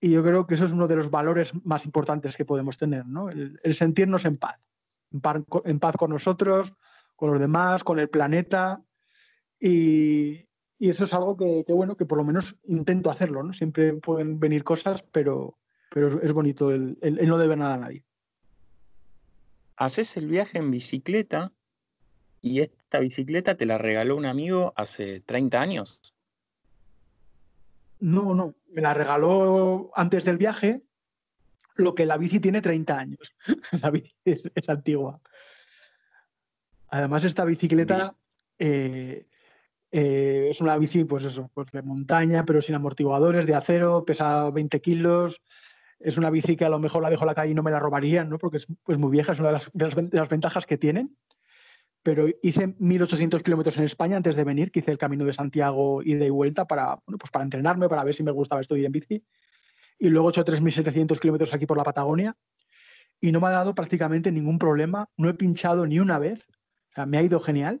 Y 0.00 0.10
yo 0.10 0.22
creo 0.22 0.46
que 0.46 0.54
eso 0.54 0.64
es 0.64 0.72
uno 0.72 0.88
de 0.88 0.96
los 0.96 1.10
valores 1.10 1.52
más 1.64 1.84
importantes 1.84 2.36
que 2.36 2.44
podemos 2.44 2.76
tener, 2.76 3.06
¿no? 3.06 3.30
El, 3.30 3.60
sentirnos 3.74 4.24
en 4.24 4.36
paz. 4.36 4.58
en 5.64 5.78
paz. 5.78 5.96
con 5.96 6.10
nosotros, 6.10 6.74
con 7.14 7.30
los 7.30 7.40
demás, 7.40 7.84
con 7.84 7.98
el 7.98 8.08
planeta 8.08 8.82
y, 9.62 10.48
eso 10.80 11.04
es 11.04 11.12
algo 11.12 11.36
que, 11.36 11.64
bueno, 11.68 11.96
que 11.96 12.04
por 12.04 12.18
lo 12.18 12.24
menos 12.24 12.56
intento 12.64 13.08
hacerlo, 13.08 13.44
¿no? 13.44 13.52
Siempre 13.52 13.92
pueden 13.92 14.40
venir 14.40 14.64
cosas, 14.64 15.04
pero, 15.12 15.56
pero 15.94 16.20
es 16.20 16.32
bonito 16.32 16.72
el, 16.72 16.98
no 17.00 17.38
deber 17.38 17.58
nada 17.58 17.74
a 17.74 17.78
nadie. 17.78 18.02
Haces 19.76 20.16
el 20.16 20.26
viaje 20.26 20.58
en 20.58 20.72
bicicleta 20.72 21.52
y 22.40 22.62
esta 22.62 22.98
bicicleta 22.98 23.56
te 23.56 23.66
la 23.66 23.78
regaló 23.78 24.16
un 24.16 24.26
amigo 24.26 24.72
hace 24.74 25.20
30 25.20 25.60
años. 25.60 26.00
No, 28.02 28.34
no, 28.34 28.56
me 28.72 28.82
la 28.82 28.94
regaló 28.94 29.92
antes 29.94 30.24
del 30.24 30.36
viaje, 30.36 30.82
lo 31.76 31.94
que 31.94 32.04
la 32.04 32.16
bici 32.16 32.40
tiene 32.40 32.60
30 32.60 32.98
años. 32.98 33.32
la 33.80 33.90
bici 33.90 34.12
es, 34.24 34.68
antigua. 34.68 35.20
Además, 36.88 37.22
esta 37.22 37.44
bicicleta 37.44 38.16
eh, 38.58 39.28
eh, 39.92 40.48
es 40.50 40.60
una 40.60 40.76
bici, 40.78 41.04
pues 41.04 41.22
eso, 41.22 41.48
pues 41.54 41.70
de 41.70 41.82
montaña, 41.82 42.44
pero 42.44 42.60
sin 42.60 42.74
amortiguadores, 42.74 43.46
de 43.46 43.54
acero, 43.54 44.04
pesa 44.04 44.50
20 44.50 44.80
kilos. 44.80 45.40
Es 46.00 46.18
una 46.18 46.30
bici 46.30 46.56
que 46.56 46.64
a 46.64 46.70
lo 46.70 46.80
mejor 46.80 47.04
la 47.04 47.10
dejo 47.10 47.22
en 47.22 47.28
la 47.28 47.36
calle 47.36 47.52
y 47.52 47.54
no 47.54 47.62
me 47.62 47.70
la 47.70 47.78
robarían, 47.78 48.28
¿no? 48.28 48.38
Porque 48.38 48.56
es 48.56 48.66
pues, 48.82 48.98
muy 48.98 49.12
vieja, 49.12 49.30
es 49.30 49.38
una 49.38 49.60
de 49.72 50.10
las, 50.10 50.28
ventajas 50.28 50.66
que 50.66 50.76
tienen. 50.76 51.16
Pero 52.02 52.26
hice 52.42 52.68
1.800 52.68 53.42
kilómetros 53.42 53.76
en 53.76 53.84
España 53.84 54.16
antes 54.16 54.34
de 54.34 54.44
venir, 54.44 54.72
que 54.72 54.80
hice 54.80 54.90
el 54.90 54.98
camino 54.98 55.24
de 55.24 55.32
Santiago 55.32 56.02
y 56.02 56.14
de 56.14 56.30
vuelta 56.30 56.66
para, 56.66 56.96
pues 56.96 57.30
para 57.30 57.44
entrenarme, 57.44 57.88
para 57.88 58.02
ver 58.02 58.14
si 58.14 58.22
me 58.22 58.32
gustaba 58.32 58.60
esto 58.60 58.74
en 58.74 58.90
bici. 58.90 59.24
Y 59.98 60.08
luego 60.08 60.28
he 60.28 60.30
hecho 60.30 60.44
3.700 60.44 61.20
kilómetros 61.20 61.54
aquí 61.54 61.66
por 61.66 61.76
la 61.76 61.84
Patagonia 61.84 62.36
y 63.20 63.30
no 63.30 63.40
me 63.40 63.46
ha 63.46 63.50
dado 63.50 63.74
prácticamente 63.74 64.32
ningún 64.32 64.58
problema. 64.58 65.08
No 65.16 65.28
he 65.28 65.34
pinchado 65.34 65.86
ni 65.86 66.00
una 66.00 66.18
vez. 66.18 66.44
O 66.90 66.94
sea, 66.94 67.06
me 67.06 67.18
ha 67.18 67.22
ido 67.22 67.38
genial. 67.38 67.80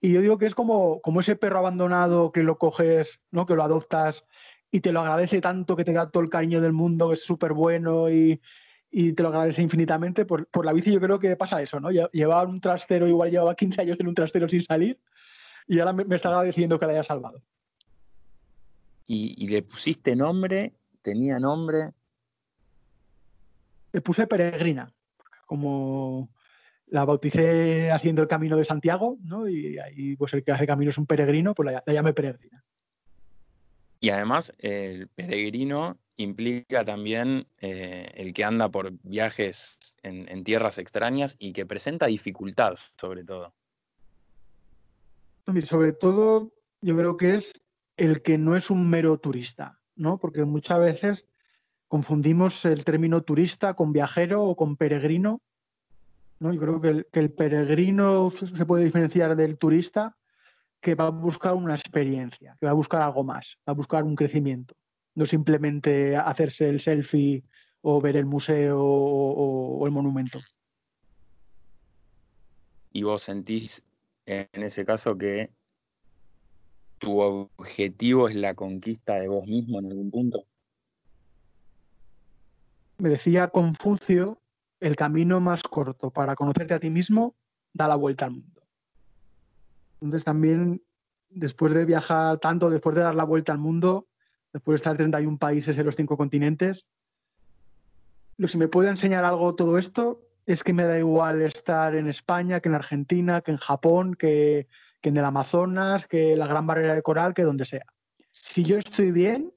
Y 0.00 0.12
yo 0.12 0.22
digo 0.22 0.38
que 0.38 0.46
es 0.46 0.54
como, 0.54 1.00
como 1.02 1.20
ese 1.20 1.36
perro 1.36 1.58
abandonado 1.58 2.32
que 2.32 2.42
lo 2.42 2.56
coges, 2.56 3.20
¿no? 3.30 3.44
que 3.44 3.54
lo 3.54 3.62
adoptas 3.62 4.24
y 4.70 4.80
te 4.80 4.92
lo 4.92 5.00
agradece 5.00 5.40
tanto, 5.40 5.76
que 5.76 5.84
te 5.84 5.92
da 5.92 6.10
todo 6.10 6.22
el 6.22 6.30
cariño 6.30 6.60
del 6.60 6.72
mundo, 6.72 7.12
es 7.12 7.22
súper 7.22 7.52
bueno 7.52 8.10
y, 8.10 8.40
te 9.12 9.22
lo 9.22 9.28
agradece 9.28 9.62
infinitamente. 9.62 10.24
Por, 10.24 10.48
la 10.64 10.72
bici 10.72 10.92
yo 10.92 11.00
creo 11.00 11.18
que 11.18 11.36
pasa 11.36 11.60
eso, 11.62 11.80
¿no? 11.80 11.90
Llevaba 11.90 12.44
un 12.44 12.60
trastero, 12.60 13.06
igual 13.06 13.30
llevaba 13.30 13.54
15 13.54 13.80
años 13.82 14.00
en 14.00 14.08
un 14.08 14.14
trastero 14.14 14.48
sin 14.48 14.62
salir 14.62 14.98
y 15.66 15.78
ahora 15.78 15.92
me, 15.92 16.14
está 16.14 16.28
agradeciendo 16.28 16.78
que 16.78 16.86
la 16.86 16.92
haya 16.92 17.02
salvado. 17.02 17.42
¿Y, 19.06 19.34
¿Y, 19.36 19.48
le 19.48 19.62
pusiste 19.62 20.16
nombre? 20.16 20.72
¿Tenía 21.02 21.38
nombre? 21.38 21.90
Le 23.92 24.00
puse 24.00 24.26
Peregrina, 24.26 24.92
como 25.46 26.30
la 26.88 27.04
bauticé 27.04 27.90
haciendo 27.90 28.22
el 28.22 28.28
camino 28.28 28.56
de 28.56 28.64
Santiago, 28.64 29.18
¿no? 29.22 29.48
Y 29.48 29.78
ahí, 29.78 30.16
pues 30.16 30.32
el 30.34 30.44
que 30.44 30.52
hace 30.52 30.66
camino 30.66 30.90
es 30.90 30.98
un 30.98 31.06
peregrino, 31.06 31.54
pues 31.54 31.72
la, 31.72 31.92
llamé 31.92 32.12
peregrina. 32.12 32.64
Y 34.06 34.10
además, 34.10 34.52
el 34.60 35.08
peregrino 35.08 35.98
implica 36.14 36.84
también 36.84 37.48
eh, 37.58 38.08
el 38.14 38.32
que 38.34 38.44
anda 38.44 38.68
por 38.68 38.92
viajes 39.02 39.80
en, 40.04 40.44
tierras 40.44 40.78
extrañas 40.78 41.34
y 41.40 41.52
que 41.52 41.66
presenta 41.66 42.06
dificultad, 42.06 42.76
sobre 43.00 43.24
todo. 43.24 43.52
Sobre 45.64 45.92
todo, 45.92 46.52
yo 46.82 46.96
creo 46.96 47.16
que 47.16 47.34
es 47.34 47.60
el 47.96 48.22
que 48.22 48.38
no 48.38 48.56
es 48.56 48.70
un 48.70 48.88
mero 48.88 49.18
turista, 49.18 49.80
¿no? 49.96 50.18
Porque 50.18 50.44
muchas 50.44 50.78
veces 50.78 51.26
confundimos 51.88 52.64
el 52.64 52.84
término 52.84 53.22
turista 53.22 53.74
con 53.74 53.92
viajero 53.92 54.44
o 54.44 54.54
con 54.54 54.76
peregrino 54.76 55.42
¿no? 56.38 56.52
Yo 56.52 56.60
creo 56.60 56.80
que 56.80 57.18
el, 57.18 57.32
peregrino 57.32 58.30
se 58.30 58.66
puede 58.66 58.84
diferenciar 58.84 59.34
del 59.34 59.58
turista 59.58 60.16
que 60.86 60.94
va 60.94 61.08
a 61.08 61.10
buscar 61.10 61.54
una 61.54 61.74
experiencia, 61.74 62.56
que 62.60 62.66
va 62.66 62.70
a 62.70 62.80
buscar 62.80 63.02
algo 63.02 63.24
más, 63.24 63.58
va 63.68 63.72
a 63.72 63.74
buscar 63.74 64.04
un 64.04 64.14
crecimiento, 64.14 64.76
no 65.16 65.26
simplemente 65.26 66.16
hacerse 66.16 66.68
el 66.68 66.78
selfie 66.78 67.42
o 67.80 68.00
ver 68.00 68.16
el 68.16 68.24
museo 68.24 68.78
o, 68.80 69.84
el 69.84 69.90
monumento. 69.90 70.38
¿Y 72.92 73.02
vos 73.02 73.22
sentís 73.22 73.82
en 74.26 74.62
ese 74.62 74.84
caso 74.84 75.18
que 75.18 75.50
tu 76.98 77.18
objetivo 77.18 78.28
es 78.28 78.36
la 78.36 78.54
conquista 78.54 79.16
de 79.16 79.26
vos 79.26 79.44
mismo 79.44 79.80
en 79.80 79.86
algún 79.86 80.12
punto? 80.12 80.46
Me 82.98 83.08
decía 83.08 83.48
Confucio 83.48 84.40
el 84.78 84.94
camino 84.94 85.40
más 85.40 85.64
corto 85.64 86.12
para 86.12 86.36
conocerte 86.36 86.74
a 86.74 86.78
ti 86.78 86.90
mismo 86.90 87.34
da 87.72 87.88
la 87.88 87.96
vuelta 87.96 88.26
al 88.26 88.30
mundo. 88.30 88.55
Entonces 90.00 90.24
también, 90.24 90.82
después 91.28 91.72
de 91.74 91.84
viajar 91.84 92.38
tanto, 92.38 92.70
después 92.70 92.94
de 92.96 93.02
dar 93.02 93.14
la 93.14 93.24
vuelta 93.24 93.52
al 93.52 93.58
mundo, 93.58 94.08
después 94.52 94.74
de 94.74 94.76
estar 94.76 94.92
en 94.92 95.10
31 95.10 95.38
países 95.38 95.76
en 95.76 95.86
los 95.86 95.96
cinco 95.96 96.16
continentes, 96.16 96.86
lo 98.36 98.48
si 98.48 98.58
me 98.58 98.68
puede 98.68 98.90
enseñar 98.90 99.24
algo 99.24 99.54
todo 99.54 99.78
esto, 99.78 100.22
es 100.46 100.62
que 100.62 100.72
me 100.72 100.84
da 100.84 100.98
igual 100.98 101.42
estar 101.42 101.94
en 101.94 102.06
España, 102.06 102.60
que 102.60 102.68
en 102.68 102.74
Argentina, 102.74 103.40
que 103.40 103.50
en 103.50 103.56
Japón, 103.56 104.14
que, 104.14 104.68
en 105.02 105.16
el 105.16 105.24
Amazonas, 105.24 106.06
que 106.06 106.36
la 106.36 106.48
Gran 106.48 106.66
Barrera 106.66 106.94
de 106.94 107.02
Coral, 107.02 107.32
que 107.32 107.42
donde 107.42 107.64
sea. 107.64 107.86
Si 108.30 108.64
yo 108.64 108.76
estoy 108.76 109.12
bien, 109.12 109.52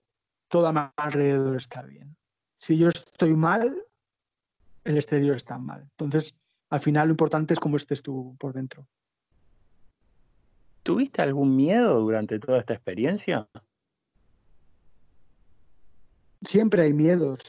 todo 0.47 0.67
a 0.67 0.73
mi 0.73 0.79
alrededor 0.95 1.55
está 1.55 1.81
bien. 1.81 2.15
Si 2.57 2.77
yo 2.77 2.89
estoy 2.89 3.35
mal, 3.35 3.83
el 4.83 4.97
exterior 4.97 5.35
está 5.35 5.57
mal. 5.57 5.81
Entonces, 5.81 6.35
al 6.69 6.81
final 6.81 7.07
lo 7.07 7.13
importante 7.13 7.53
es 7.53 7.59
cómo 7.59 7.77
estés 7.77 8.03
tú 8.03 8.35
por 8.39 8.53
dentro. 8.53 8.87
¿Tuviste 10.89 11.21
algún 11.21 11.55
miedo 11.55 11.99
durante 11.99 12.39
toda 12.39 12.57
esta 12.57 12.73
experiencia? 12.73 13.47
Siempre 16.41 16.81
hay 16.81 16.93
miedos, 16.93 17.41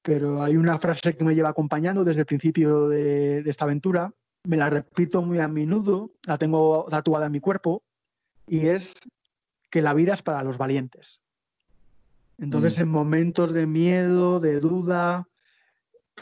pero 0.00 0.42
hay 0.42 0.56
una 0.56 0.78
frase 0.78 1.14
que 1.14 1.24
me 1.24 1.34
lleva 1.34 1.50
acompañando 1.50 2.02
desde 2.02 2.20
el 2.20 2.26
principio 2.26 2.88
de, 2.88 3.40
esta 3.40 3.66
aventura. 3.66 4.14
Me 4.44 4.56
la 4.56 4.70
repito 4.70 5.20
muy 5.20 5.40
a 5.40 5.48
menudo, 5.48 6.12
la 6.26 6.38
tengo 6.38 6.86
tatuada 6.88 7.26
en 7.26 7.32
mi 7.32 7.40
cuerpo, 7.40 7.82
y 8.46 8.68
es 8.68 8.94
que 9.68 9.82
la 9.82 9.92
vida 9.92 10.14
es 10.14 10.22
para 10.22 10.42
los 10.42 10.56
valientes. 10.56 11.20
Entonces, 12.38 12.78
mm. 12.78 12.80
en 12.80 12.88
momentos 12.88 13.52
de 13.52 13.66
miedo, 13.66 14.40
de 14.40 14.58
duda, 14.58 15.28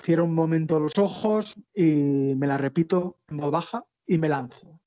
cierro 0.03 0.25
un 0.25 0.35
momento 0.35 0.81
los 0.81 0.99
ojos 0.99 1.55
y 1.73 2.35
me 2.35 2.49
la 2.49 2.59
repito 2.59 3.21
en 3.29 3.37
voz 3.37 3.53
baja 3.53 3.85
y 4.09 4.19
me 4.19 4.29
lanzo. 4.29 4.81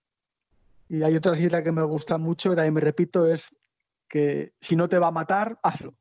Y 0.91 1.03
hay 1.03 1.15
otra 1.15 1.36
cita 1.36 1.63
que 1.63 1.71
me 1.71 1.83
gusta 1.83 2.17
mucho, 2.17 2.50
que 2.50 2.57
también 2.57 2.74
me 2.74 2.81
repito, 2.81 3.25
es 3.25 3.55
que 4.10 4.51
si 4.60 4.75
no 4.75 4.89
te 4.89 5.00
va 5.00 5.07
a 5.07 5.12
matar, 5.12 5.57
hazlo. 5.63 5.95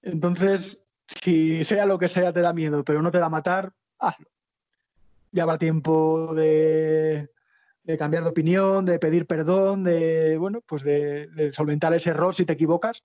Entonces, 0.00 0.80
si 1.06 1.62
sea 1.64 1.84
lo 1.84 1.98
que 1.98 2.08
sea 2.08 2.32
te 2.32 2.40
da 2.40 2.54
miedo, 2.54 2.82
pero 2.82 3.02
no 3.02 3.10
te 3.10 3.18
va 3.18 3.26
a 3.26 3.28
matar, 3.28 3.74
hazlo. 3.98 4.30
Ya 5.32 5.44
va 5.44 5.58
tiempo 5.58 6.32
de, 6.34 7.28
cambiar 7.98 8.22
de 8.22 8.30
opinión, 8.30 8.86
de 8.86 8.98
pedir 8.98 9.26
perdón, 9.26 9.84
de, 9.84 10.38
bueno, 10.38 10.62
pues 10.62 10.82
de, 10.82 11.52
solventar 11.52 11.92
ese 11.92 12.08
error 12.08 12.34
si 12.34 12.46
te 12.46 12.54
equivocas, 12.54 13.04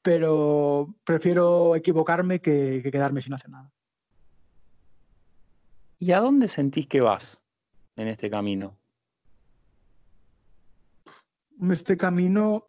pero 0.00 0.94
prefiero 1.04 1.76
equivocarme 1.76 2.40
que 2.40 2.80
quedarme 2.90 3.20
sin 3.20 3.34
hacer 3.34 3.50
nada. 3.50 3.70
¿Y 5.98 6.12
a 6.12 6.20
dónde 6.20 6.48
sentís 6.48 6.86
que 6.86 7.02
vas 7.02 7.44
en 7.94 8.08
este 8.08 8.30
camino? 8.30 8.78
Este 11.70 11.96
camino, 11.96 12.68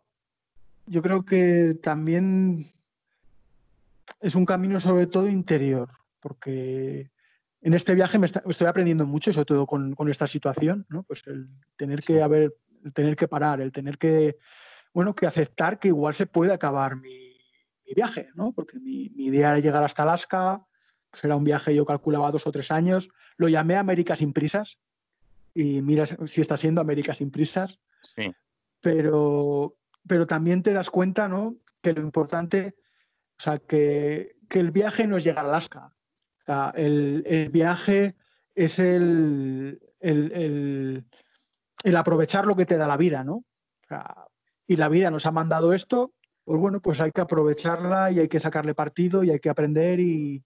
yo 0.86 1.02
creo 1.02 1.24
que 1.24 1.78
también 1.82 2.72
es 4.20 4.36
un 4.36 4.46
camino 4.46 4.80
sobre 4.80 5.08
todo 5.08 5.28
interior, 5.28 5.90
porque 6.20 7.12
en 7.62 7.74
este 7.74 7.94
viaje 7.94 8.18
me 8.18 8.26
estoy 8.26 8.68
aprendiendo 8.68 9.06
mucho, 9.06 9.32
sobre 9.32 9.46
todo 9.46 9.68
con, 9.68 9.96
esta 10.10 10.28
situación, 10.28 10.86
¿no? 10.90 11.04
Pues 11.04 11.24
el 11.28 11.50
tener 11.76 12.00
que 12.00 12.22
haber, 12.22 12.56
el 12.84 12.94
tener 12.94 13.16
que 13.16 13.28
parar, 13.28 13.62
el 13.62 13.72
tener 13.72 13.98
que, 13.98 14.38
bueno, 14.94 15.14
que 15.14 15.28
aceptar 15.28 15.80
que 15.80 15.90
igual 15.90 16.16
se 16.16 16.26
puede 16.26 16.54
acabar 16.54 16.96
mi, 16.96 17.36
viaje, 17.96 18.30
¿no? 18.36 18.52
Porque 18.52 18.80
mi, 18.80 19.10
mi, 19.16 19.26
idea 19.26 19.50
era 19.50 19.60
llegar 19.60 19.84
hasta 19.84 20.04
Alaska, 20.04 20.64
será 21.12 21.36
un 21.36 21.44
viaje, 21.44 21.74
yo 21.74 21.86
calculaba 21.86 22.32
dos 22.32 22.46
o 22.46 22.52
tres 22.52 22.70
años. 22.70 23.10
Lo 23.38 23.50
llamé 23.50 23.76
América 23.78 24.16
sin 24.16 24.32
prisas 24.32 24.78
y 25.56 25.82
mira 25.82 26.06
si 26.06 26.42
está 26.42 26.56
siendo 26.56 26.82
América 26.82 27.14
sin 27.14 27.32
prisas. 27.32 27.80
Sí. 28.02 28.32
Pero, 28.82 29.78
pero 30.08 30.28
también 30.28 30.64
te 30.64 30.74
das 30.74 30.90
cuenta, 30.90 31.28
¿no? 31.28 31.58
Que 31.82 31.94
lo 31.94 32.02
importante, 32.02 32.76
o 33.38 33.42
sea, 33.42 33.60
que, 33.60 34.38
el 34.50 34.72
viaje 34.72 35.06
no 35.06 35.18
es 35.18 35.24
llegar 35.24 35.46
a 35.46 35.50
Alaska. 35.50 35.94
O 36.42 36.46
sea, 36.46 36.74
el, 36.76 37.50
viaje 37.52 38.16
es 38.56 38.80
el, 38.80 39.80
el, 40.00 41.06
aprovechar 41.96 42.48
lo 42.48 42.56
que 42.56 42.66
te 42.66 42.78
da 42.78 42.88
la 42.88 42.98
vida, 42.98 43.24
¿no? 43.24 43.46
y 44.68 44.76
la 44.76 44.88
vida 44.88 45.10
nos 45.10 45.26
ha 45.26 45.32
mandado 45.32 45.74
esto, 45.74 46.14
pues 46.44 46.60
bueno, 46.60 46.80
pues 46.80 47.00
hay 47.00 47.12
que 47.12 47.22
aprovecharla 47.22 48.12
y 48.12 48.20
hay 48.20 48.28
que 48.28 48.40
sacarle 48.40 48.76
partido 48.76 49.24
y 49.24 49.32
hay 49.32 49.40
que 49.40 49.50
aprender 49.50 50.00
y, 50.00 50.44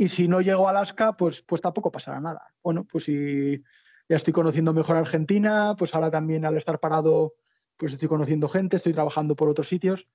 y 0.00 0.08
si 0.08 0.28
no 0.28 0.40
llego 0.40 0.68
a 0.68 0.70
Alaska, 0.70 1.16
pues, 1.16 1.42
pues 1.42 1.60
tampoco 1.60 1.90
pasará 1.90 2.20
nada. 2.20 2.54
Bueno, 2.62 2.84
pues 2.84 3.04
si 3.04 3.60
ya 4.08 4.16
estoy 4.16 4.32
conociendo 4.32 4.72
mejor 4.72 4.96
Argentina, 4.96 5.74
pues 5.76 5.92
ahora 5.92 6.08
también 6.08 6.44
al 6.44 6.56
estar 6.56 6.78
parado, 6.78 7.34
pues 7.78 7.92
estoy 7.92 8.08
conociendo 8.08 8.48
gente, 8.48 8.76
estoy 8.76 8.92
trabajando 8.92 9.36
por 9.36 9.48
otros 9.48 9.68
sitios. 9.68 10.06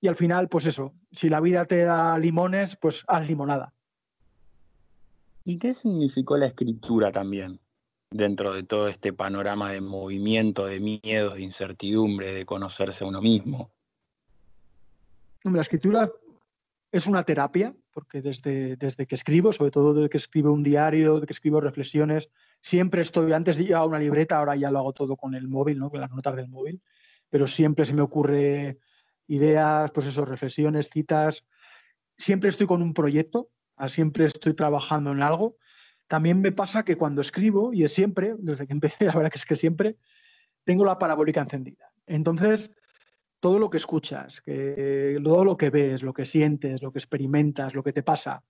Y 0.00 0.08
al 0.08 0.16
final, 0.16 0.48
pues 0.48 0.66
eso, 0.66 0.94
si 1.10 1.28
la 1.28 1.40
vida 1.40 1.66
te 1.66 1.82
da 1.84 2.18
limones, 2.18 2.76
pues 2.76 3.04
haz 3.06 3.28
limonada. 3.28 3.74
¿Y 5.44 5.58
qué 5.58 5.72
significó 5.72 6.36
la 6.36 6.46
escritura 6.46 7.12
también 7.12 7.60
dentro 8.10 8.54
de 8.54 8.62
todo 8.62 8.88
este 8.88 9.12
panorama 9.12 9.72
de 9.72 9.80
movimiento, 9.80 10.66
de 10.66 10.80
miedos, 10.80 11.34
de 11.34 11.42
incertidumbre, 11.42 12.32
de 12.32 12.46
conocerse 12.46 13.04
a 13.04 13.08
uno 13.08 13.20
mismo? 13.20 13.70
La 15.44 15.62
escritura 15.62 16.10
es 16.92 17.06
una 17.06 17.24
terapia, 17.24 17.74
porque 17.92 18.22
desde, 18.22 18.76
desde 18.76 19.06
que 19.06 19.16
escribo, 19.16 19.52
sobre 19.52 19.72
todo 19.72 19.94
desde 19.94 20.10
que 20.10 20.18
escribo 20.18 20.52
un 20.52 20.62
diario, 20.62 21.14
desde 21.14 21.26
que 21.26 21.32
escribo 21.32 21.60
reflexiones, 21.60 22.28
siempre 22.62 23.02
estoy, 23.02 23.32
antes 23.32 23.58
de 23.58 23.64
llevar 23.64 23.88
una 23.88 23.98
libreta, 23.98 24.38
ahora 24.38 24.56
ya 24.56 24.70
lo 24.70 24.78
hago 24.78 24.92
todo 24.92 25.16
con 25.16 25.34
el 25.34 25.48
móvil, 25.48 25.78
¿no? 25.78 25.90
con 25.90 26.00
las 26.00 26.10
notas 26.10 26.36
del 26.36 26.48
móvil, 26.48 26.80
pero 27.28 27.46
siempre 27.46 27.84
se 27.84 27.92
me 27.92 28.02
ocurre 28.02 28.78
ideas, 29.26 29.90
pues 29.90 30.06
eso, 30.06 30.24
reflexiones, 30.24 30.88
citas. 30.88 31.44
Siempre 32.16 32.48
estoy 32.48 32.66
con 32.66 32.80
un 32.80 32.94
proyecto, 32.94 33.50
siempre 33.88 34.26
estoy 34.26 34.54
trabajando 34.54 35.12
en 35.12 35.22
algo. 35.22 35.56
También 36.06 36.40
me 36.40 36.52
pasa 36.52 36.84
que 36.84 36.96
cuando 36.96 37.20
escribo, 37.20 37.72
y 37.72 37.84
es 37.84 37.92
siempre, 37.92 38.34
desde 38.38 38.66
que 38.66 38.72
empecé, 38.72 39.04
la 39.06 39.14
verdad 39.14 39.30
que 39.30 39.38
es 39.38 39.44
que 39.44 39.56
siempre, 39.56 39.96
tengo 40.64 40.84
la 40.84 40.98
parabólica 40.98 41.40
encendida. 41.40 41.90
Entonces, 42.06 42.70
todo 43.40 43.58
lo 43.58 43.70
que 43.70 43.78
escuchas, 43.78 44.40
todo 45.24 45.44
lo 45.44 45.56
que 45.56 45.70
ves, 45.70 46.04
lo 46.04 46.12
que 46.12 46.24
sientes, 46.24 46.80
lo 46.80 46.92
que 46.92 47.00
experimentas, 47.00 47.74
lo 47.74 47.82
que 47.82 47.92
te 47.92 48.04
pasa, 48.04 48.44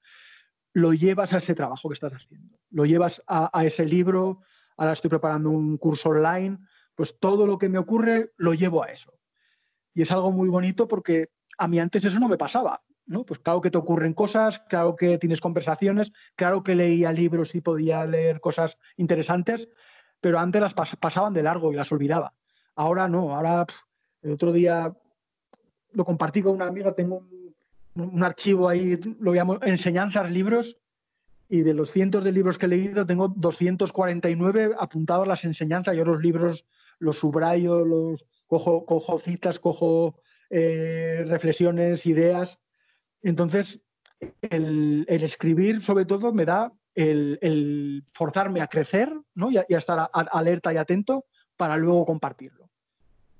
lo 0.72 0.92
llevas 0.92 1.32
a 1.32 1.38
ese 1.38 1.54
trabajo 1.54 1.88
que 1.88 1.94
estás 1.94 2.12
haciendo, 2.12 2.58
lo 2.70 2.84
llevas 2.84 3.22
a, 3.26 3.64
ese 3.64 3.84
libro, 3.84 4.40
ahora 4.76 4.92
estoy 4.92 5.10
preparando 5.10 5.50
un 5.50 5.76
curso 5.76 6.10
online, 6.10 6.58
pues 6.94 7.18
todo 7.18 7.46
lo 7.46 7.58
que 7.58 7.68
me 7.68 7.78
ocurre 7.78 8.32
lo 8.36 8.54
llevo 8.54 8.82
a 8.82 8.88
eso. 8.88 9.12
Y 9.94 10.02
es 10.02 10.10
algo 10.10 10.32
muy 10.32 10.48
bonito 10.48 10.88
porque 10.88 11.28
a 11.58 11.68
mí 11.68 11.78
antes 11.78 12.04
eso 12.04 12.18
no 12.18 12.28
me 12.28 12.38
pasaba. 12.38 12.82
¿no? 13.04 13.24
Pues 13.24 13.40
claro 13.40 13.60
que 13.60 13.70
te 13.70 13.78
ocurren 13.78 14.14
cosas, 14.14 14.60
claro 14.68 14.96
que 14.96 15.18
tienes 15.18 15.40
conversaciones, 15.40 16.12
claro 16.36 16.62
que 16.62 16.74
leía 16.74 17.12
libros 17.12 17.54
y 17.54 17.60
podía 17.60 18.06
leer 18.06 18.40
cosas 18.40 18.78
interesantes, 18.96 19.68
pero 20.20 20.38
antes 20.38 20.62
las 20.62 20.74
pasaban 20.74 21.34
de 21.34 21.42
largo 21.42 21.72
y 21.72 21.76
las 21.76 21.92
olvidaba. 21.92 22.34
Ahora 22.74 23.08
no, 23.08 23.34
ahora 23.34 23.66
el 24.22 24.32
otro 24.32 24.52
día 24.52 24.96
lo 25.92 26.04
compartí 26.04 26.42
con 26.42 26.52
una 26.52 26.66
amiga, 26.66 26.94
tengo 26.94 27.16
un, 27.16 27.41
archivo 28.22 28.68
ahí, 28.68 28.98
lo 29.20 29.32
llamo 29.32 29.58
enseñanzas 29.62 30.30
libros, 30.30 30.76
y 31.48 31.60
de 31.60 31.74
los 31.74 31.90
cientos 31.90 32.24
de 32.24 32.32
libros 32.32 32.56
que 32.56 32.64
he 32.64 32.68
leído, 32.70 33.04
tengo 33.04 33.28
249 33.28 34.70
apuntados 34.78 35.24
a 35.24 35.28
las 35.28 35.44
enseñanzas. 35.44 35.94
Yo 35.94 36.04
los 36.04 36.22
libros 36.22 36.66
los 36.98 37.18
subrayo, 37.18 37.84
los 37.84 38.24
cojo, 38.46 38.86
cojo 38.86 39.18
citas, 39.18 39.58
cojo 39.58 40.16
eh, 40.48 41.24
reflexiones, 41.26 42.06
ideas. 42.06 42.58
Entonces, 43.22 43.82
el, 44.40 45.04
escribir, 45.08 45.82
sobre 45.82 46.04
todo, 46.04 46.32
me 46.32 46.46
da 46.46 46.72
el, 46.94 48.04
forzarme 48.12 48.60
a 48.60 48.68
crecer 48.68 49.12
¿no? 49.34 49.50
y, 49.50 49.58
a, 49.58 49.66
estar 49.68 50.10
alerta 50.12 50.72
y 50.72 50.76
atento 50.76 51.26
para 51.56 51.76
luego 51.76 52.06
compartirlo. 52.06 52.70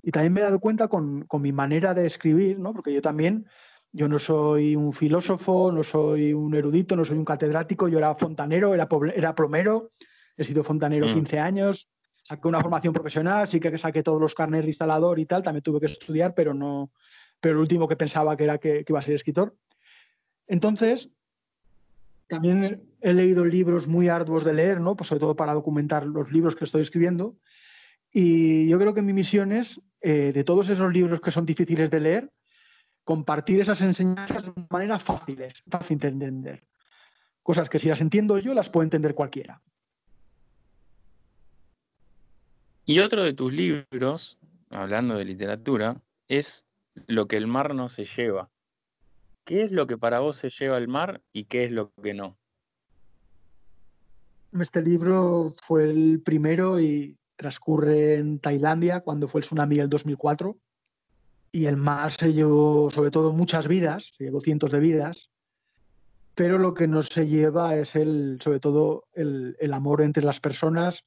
Y 0.02 0.10
también 0.10 0.32
me 0.32 0.40
he 0.40 0.44
dado 0.44 0.58
cuenta 0.58 0.88
con, 0.88 1.26
mi 1.40 1.52
manera 1.52 1.94
de 1.94 2.06
escribir, 2.06 2.58
¿no? 2.58 2.72
porque 2.72 2.92
yo 2.92 3.00
también, 3.00 3.46
yo 3.92 4.08
no 4.08 4.18
soy 4.18 4.74
un 4.74 4.92
filósofo, 4.92 5.70
no 5.70 5.84
soy 5.84 6.32
un 6.32 6.54
erudito, 6.54 6.96
no 6.96 7.04
soy 7.04 7.18
un 7.18 7.24
catedrático, 7.24 7.88
yo 7.88 7.98
era 7.98 8.14
fontanero, 8.14 8.74
era, 8.74 8.88
era 9.14 9.34
plomero, 9.34 9.90
he 10.36 10.44
sido 10.44 10.64
fontanero 10.64 11.06
15 11.12 11.36
mm. 11.36 11.40
años, 11.40 11.88
saqué 12.22 12.48
una 12.48 12.62
formación 12.62 12.94
profesional, 12.94 13.46
sí 13.46 13.60
que 13.60 13.76
saqué 13.76 14.02
todos 14.02 14.20
los 14.20 14.34
carnes 14.34 14.62
de 14.62 14.68
instalador 14.68 15.18
y 15.18 15.26
tal, 15.26 15.42
también 15.42 15.62
tuve 15.62 15.80
que 15.80 15.86
estudiar, 15.86 16.34
pero 16.34 16.54
no, 16.54 16.90
pero 17.40 17.56
el 17.56 17.60
último 17.60 17.86
que 17.86 17.96
pensaba 17.96 18.36
que 18.36 18.44
era 18.44 18.58
que, 18.58 18.84
iba 18.88 18.98
a 18.98 19.02
ser 19.02 19.14
escritor. 19.14 19.54
Entonces, 20.46 21.10
también 22.28 22.82
he 23.02 23.12
leído 23.12 23.44
libros 23.44 23.88
muy 23.88 24.08
arduos 24.08 24.44
de 24.44 24.54
leer, 24.54 24.80
¿no? 24.80 24.96
Pues 24.96 25.08
sobre 25.08 25.20
todo 25.20 25.36
para 25.36 25.52
documentar 25.52 26.06
los 26.06 26.32
libros 26.32 26.54
que 26.54 26.64
estoy 26.64 26.80
escribiendo. 26.80 27.36
Y 28.10 28.68
yo 28.68 28.78
creo 28.78 28.94
que 28.94 29.02
mi 29.02 29.12
misión 29.12 29.52
es, 29.52 29.80
eh, 30.00 30.32
de 30.32 30.44
todos 30.44 30.68
esos 30.70 30.92
libros 30.92 31.20
que 31.20 31.30
son 31.30 31.44
difíciles 31.44 31.90
de 31.90 32.00
leer, 32.00 32.30
compartir 33.04 33.60
esas 33.60 33.80
enseñanzas 33.82 34.44
de 34.44 34.52
manera 34.70 34.98
fáciles, 34.98 35.62
fácil 35.68 35.98
de 35.98 36.08
entender. 36.08 36.64
Cosas 37.42 37.68
que 37.68 37.78
si 37.78 37.88
las 37.88 38.00
entiendo 38.00 38.38
yo, 38.38 38.54
las 38.54 38.70
puede 38.70 38.86
entender 38.86 39.14
cualquiera. 39.14 39.60
Y 42.84 43.00
otro 43.00 43.24
de 43.24 43.32
tus 43.32 43.52
libros, 43.52 44.38
hablando 44.70 45.16
de 45.16 45.24
literatura, 45.24 46.00
es 46.28 46.66
Lo 47.06 47.26
que 47.26 47.38
el 47.38 47.46
mar 47.46 47.74
no 47.74 47.88
se 47.88 48.04
lleva. 48.04 48.50
¿Qué 49.44 49.62
es 49.62 49.72
lo 49.72 49.86
que 49.86 49.96
para 49.96 50.20
vos 50.20 50.36
se 50.36 50.50
lleva 50.50 50.76
al 50.76 50.88
mar 50.88 51.22
y 51.32 51.44
qué 51.44 51.64
es 51.64 51.70
lo 51.70 51.90
que 52.02 52.12
no? 52.12 52.36
Este 54.60 54.82
libro 54.82 55.56
fue 55.62 55.84
el 55.84 56.20
primero 56.22 56.78
y 56.78 57.16
transcurre 57.36 58.16
en 58.16 58.38
Tailandia 58.40 59.00
cuando 59.00 59.26
fue 59.26 59.40
el 59.40 59.46
tsunami 59.46 59.76
del 59.76 59.88
2004 59.88 60.58
y 61.52 61.66
el 61.66 61.76
mar 61.76 62.12
se 62.12 62.32
llevó 62.32 62.90
sobre 62.90 63.10
todo 63.10 63.32
muchas 63.32 63.68
vidas, 63.68 64.12
se 64.16 64.24
llevó 64.24 64.40
cientos 64.40 64.72
de 64.72 64.80
vidas, 64.80 65.30
pero 66.34 66.58
lo 66.58 66.72
que 66.74 66.88
no 66.88 67.02
se 67.02 67.26
lleva 67.26 67.76
es 67.76 67.94
el, 67.94 68.38
sobre 68.42 68.58
todo 68.58 69.04
el, 69.12 69.56
el 69.60 69.72
amor 69.74 70.00
entre 70.00 70.24
las 70.24 70.40
personas, 70.40 71.04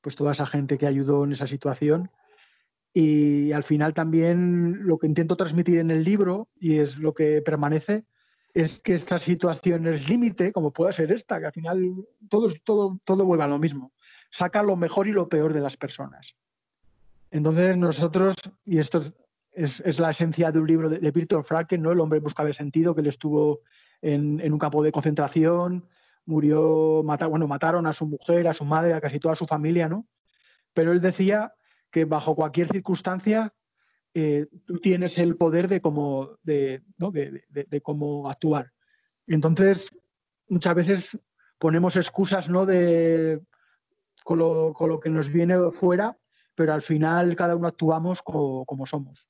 pues 0.00 0.14
toda 0.14 0.32
esa 0.32 0.46
gente 0.46 0.78
que 0.78 0.86
ayudó 0.86 1.24
en 1.24 1.32
esa 1.32 1.48
situación 1.48 2.10
y 2.92 3.52
al 3.52 3.62
final 3.62 3.94
también 3.94 4.86
lo 4.86 4.98
que 4.98 5.06
intento 5.06 5.36
transmitir 5.36 5.78
en 5.78 5.90
el 5.90 6.04
libro, 6.04 6.48
y 6.58 6.78
es 6.78 6.98
lo 6.98 7.14
que 7.14 7.42
permanece, 7.42 8.04
es 8.54 8.80
que 8.80 8.94
estas 8.94 9.22
situaciones 9.22 10.08
límite, 10.08 10.52
como 10.52 10.72
pueda 10.72 10.90
ser 10.90 11.12
esta, 11.12 11.38
que 11.38 11.46
al 11.46 11.52
final 11.52 11.94
todo, 12.28 12.52
todo, 12.64 12.98
todo 13.04 13.24
vuelve 13.24 13.44
a 13.44 13.48
lo 13.48 13.58
mismo, 13.58 13.92
saca 14.30 14.62
lo 14.62 14.74
mejor 14.74 15.06
y 15.06 15.12
lo 15.12 15.28
peor 15.28 15.52
de 15.52 15.60
las 15.60 15.76
personas. 15.76 16.34
Entonces 17.30 17.76
nosotros, 17.76 18.36
y 18.64 18.78
esto 18.78 19.02
es, 19.58 19.80
es, 19.80 19.98
la 19.98 20.10
esencia 20.10 20.52
de 20.52 20.60
un 20.60 20.66
libro 20.66 20.88
de, 20.88 20.98
de 20.98 21.42
Franken, 21.42 21.82
¿no? 21.82 21.90
El 21.90 22.00
hombre 22.00 22.20
buscaba 22.20 22.48
el 22.48 22.54
sentido, 22.54 22.94
que 22.94 23.00
él 23.00 23.08
estuvo 23.08 23.60
en, 24.00 24.40
en 24.40 24.52
un 24.52 24.58
campo 24.58 24.82
de 24.84 24.92
concentración, 24.92 25.88
murió, 26.26 27.02
mata, 27.04 27.26
bueno, 27.26 27.48
mataron 27.48 27.86
a 27.86 27.92
su 27.92 28.06
mujer, 28.06 28.46
a 28.46 28.54
su 28.54 28.64
madre, 28.64 28.94
a 28.94 29.00
casi 29.00 29.18
toda 29.18 29.34
su 29.34 29.46
familia, 29.46 29.88
¿no? 29.88 30.06
Pero 30.74 30.92
él 30.92 31.00
decía 31.00 31.54
que 31.90 32.04
bajo 32.04 32.36
cualquier 32.36 32.68
circunstancia 32.68 33.52
eh, 34.14 34.46
tú 34.64 34.78
tienes 34.78 35.18
el 35.18 35.36
poder 35.36 35.68
de 35.68 35.80
cómo, 35.80 36.38
de, 36.42 36.82
¿no? 36.96 37.10
de, 37.10 37.42
de, 37.48 37.80
cómo 37.80 38.30
actuar. 38.30 38.72
Entonces, 39.26 39.90
muchas 40.48 40.74
veces 40.74 41.18
ponemos 41.58 41.96
excusas 41.96 42.48
¿no? 42.48 42.64
de, 42.64 43.40
con, 44.24 44.38
lo, 44.38 44.72
con 44.72 44.88
lo 44.88 45.00
que 45.00 45.10
nos 45.10 45.30
viene 45.30 45.56
fuera, 45.72 46.16
pero 46.54 46.72
al 46.72 46.82
final 46.82 47.36
cada 47.36 47.56
uno 47.56 47.68
actuamos 47.68 48.22
como 48.22 48.86
somos. 48.86 49.28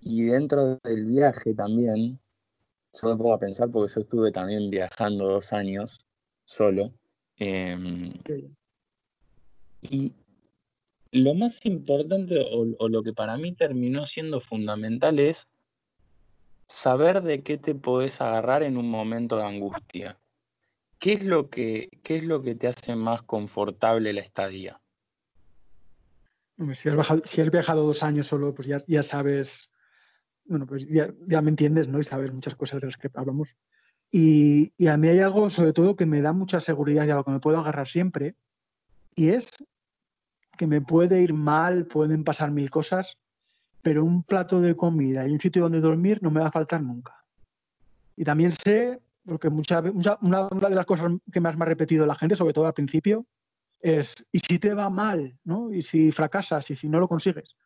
Y 0.00 0.24
dentro 0.24 0.76
del 0.84 1.06
viaje 1.06 1.54
también, 1.54 2.20
yo 2.92 3.08
me 3.08 3.16
puedo 3.16 3.38
pensar 3.38 3.70
porque 3.70 3.92
yo 3.92 4.00
estuve 4.00 4.32
también 4.32 4.70
viajando 4.70 5.26
dos 5.26 5.52
años 5.52 6.06
solo. 6.44 6.92
Sí. 7.36 8.56
Y 9.82 10.14
lo 11.12 11.34
más 11.34 11.64
importante 11.64 12.36
o, 12.50 12.88
lo 12.88 13.02
que 13.02 13.12
para 13.12 13.36
mí 13.36 13.52
terminó 13.52 14.06
siendo 14.06 14.40
fundamental 14.40 15.18
es 15.18 15.48
saber 16.66 17.22
de 17.22 17.42
qué 17.42 17.58
te 17.58 17.74
podés 17.74 18.20
agarrar 18.20 18.62
en 18.62 18.76
un 18.76 18.90
momento 18.90 19.36
de 19.36 19.44
angustia. 19.44 20.18
¿Qué 20.98 21.12
es 21.12 21.24
lo 21.24 21.50
que, 21.50 21.88
qué 22.02 22.16
es 22.16 22.24
lo 22.24 22.42
que 22.42 22.54
te 22.54 22.68
hace 22.68 22.96
más 22.96 23.22
confortable 23.22 24.12
la 24.12 24.22
estadía? 24.22 24.80
Si 26.74 26.88
has, 26.88 27.22
si 27.26 27.40
has 27.42 27.50
viajado 27.50 27.86
dos 27.86 28.02
años 28.02 28.26
solo, 28.26 28.54
pues 28.54 28.66
ya, 28.66 28.82
ya 28.86 29.02
sabes, 29.02 29.70
bueno, 30.48 30.66
pues 30.66 30.86
ya, 30.88 31.12
ya, 31.26 31.42
me 31.42 31.50
entiendes, 31.50 31.88
¿no? 31.88 32.00
Y 32.00 32.04
sabes 32.04 32.32
muchas 32.32 32.54
cosas 32.54 32.80
de 32.80 32.86
las 32.86 32.96
que 32.96 33.10
hablamos. 33.14 33.48
Y, 34.10 34.72
y 34.76 34.86
a 34.86 34.96
mí 34.96 35.08
hay 35.08 35.20
algo, 35.20 35.50
sobre 35.50 35.72
todo, 35.72 35.96
que 35.96 36.06
me 36.06 36.22
da 36.22 36.32
mucha 36.32 36.60
seguridad 36.60 37.06
y 37.06 37.10
a 37.10 37.16
lo 37.16 37.24
que 37.24 37.32
me 37.32 37.40
puedo 37.40 37.58
agarrar 37.58 37.88
siempre, 37.88 38.36
y 39.14 39.30
es 39.30 39.50
que 40.56 40.66
me 40.66 40.80
puede 40.80 41.20
ir 41.22 41.34
mal, 41.34 41.86
pueden 41.86 42.24
pasar 42.24 42.50
mil 42.50 42.70
cosas, 42.70 43.18
pero 43.82 44.04
un 44.04 44.22
plato 44.22 44.60
de 44.60 44.74
comida 44.74 45.26
y 45.26 45.32
un 45.32 45.40
sitio 45.40 45.62
donde 45.62 45.80
dormir 45.80 46.22
no 46.22 46.30
me 46.30 46.40
va 46.40 46.48
a 46.48 46.52
faltar 46.52 46.82
nunca. 46.82 47.24
Y 48.16 48.24
también 48.24 48.52
sé, 48.52 49.00
porque 49.24 49.50
mucha, 49.50 49.80
mucha, 49.82 50.18
una, 50.22 50.48
una, 50.48 50.68
de 50.68 50.74
las 50.74 50.86
cosas 50.86 51.12
que 51.30 51.40
más 51.40 51.56
me 51.56 51.64
ha 51.64 51.68
repetido 51.68 52.06
la 52.06 52.14
gente, 52.14 52.36
sobre 52.36 52.52
todo 52.52 52.66
al 52.66 52.74
principio, 52.74 53.26
es, 53.80 54.14
¿y 54.32 54.40
si 54.40 54.58
te 54.58 54.74
va 54.74 54.90
mal? 54.90 55.38
¿no? 55.44 55.72
¿Y 55.72 55.82
si 55.82 56.10
fracasas? 56.10 56.70
¿Y 56.70 56.76
si 56.76 56.88
no 56.88 56.98
lo 56.98 57.08
consigues? 57.08 57.56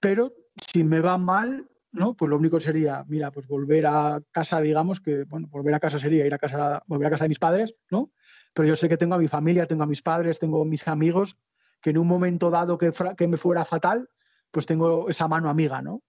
Pero 0.00 0.34
si 0.70 0.84
me 0.84 1.00
va 1.00 1.16
mal, 1.16 1.68
¿no? 1.94 2.14
Pues 2.14 2.28
lo 2.28 2.36
único 2.36 2.58
sería, 2.58 3.04
mira, 3.06 3.30
pues 3.30 3.46
volver 3.46 3.86
a 3.86 4.20
casa, 4.32 4.60
digamos 4.60 5.00
que, 5.00 5.24
bueno, 5.24 5.46
volver 5.48 5.74
a 5.74 5.80
casa 5.80 5.98
sería 5.98 6.26
ir 6.26 6.34
a 6.34 6.38
casa, 6.38 6.82
volver 6.86 7.06
a 7.06 7.10
casa 7.10 7.24
de 7.24 7.28
mis 7.28 7.38
padres, 7.38 7.76
¿no? 7.90 8.10
Pero 8.52 8.68
yo 8.68 8.76
sé 8.76 8.88
que 8.88 8.96
tengo 8.96 9.14
a 9.14 9.18
mi 9.18 9.28
familia, 9.28 9.66
tengo 9.66 9.84
a 9.84 9.86
mis 9.86 10.02
padres, 10.02 10.40
tengo 10.40 10.62
a 10.62 10.64
mis 10.64 10.86
amigos 10.88 11.38
que 11.80 11.90
en 11.90 11.98
un 11.98 12.08
momento 12.08 12.50
dado 12.50 12.78
que, 12.78 12.92
me 13.28 13.36
fuera 13.36 13.64
fatal, 13.64 14.08
pues 14.50 14.66
tengo 14.66 15.08
esa 15.08 15.28
mano 15.28 15.48
amiga, 15.48 15.82
¿no? 15.82 16.02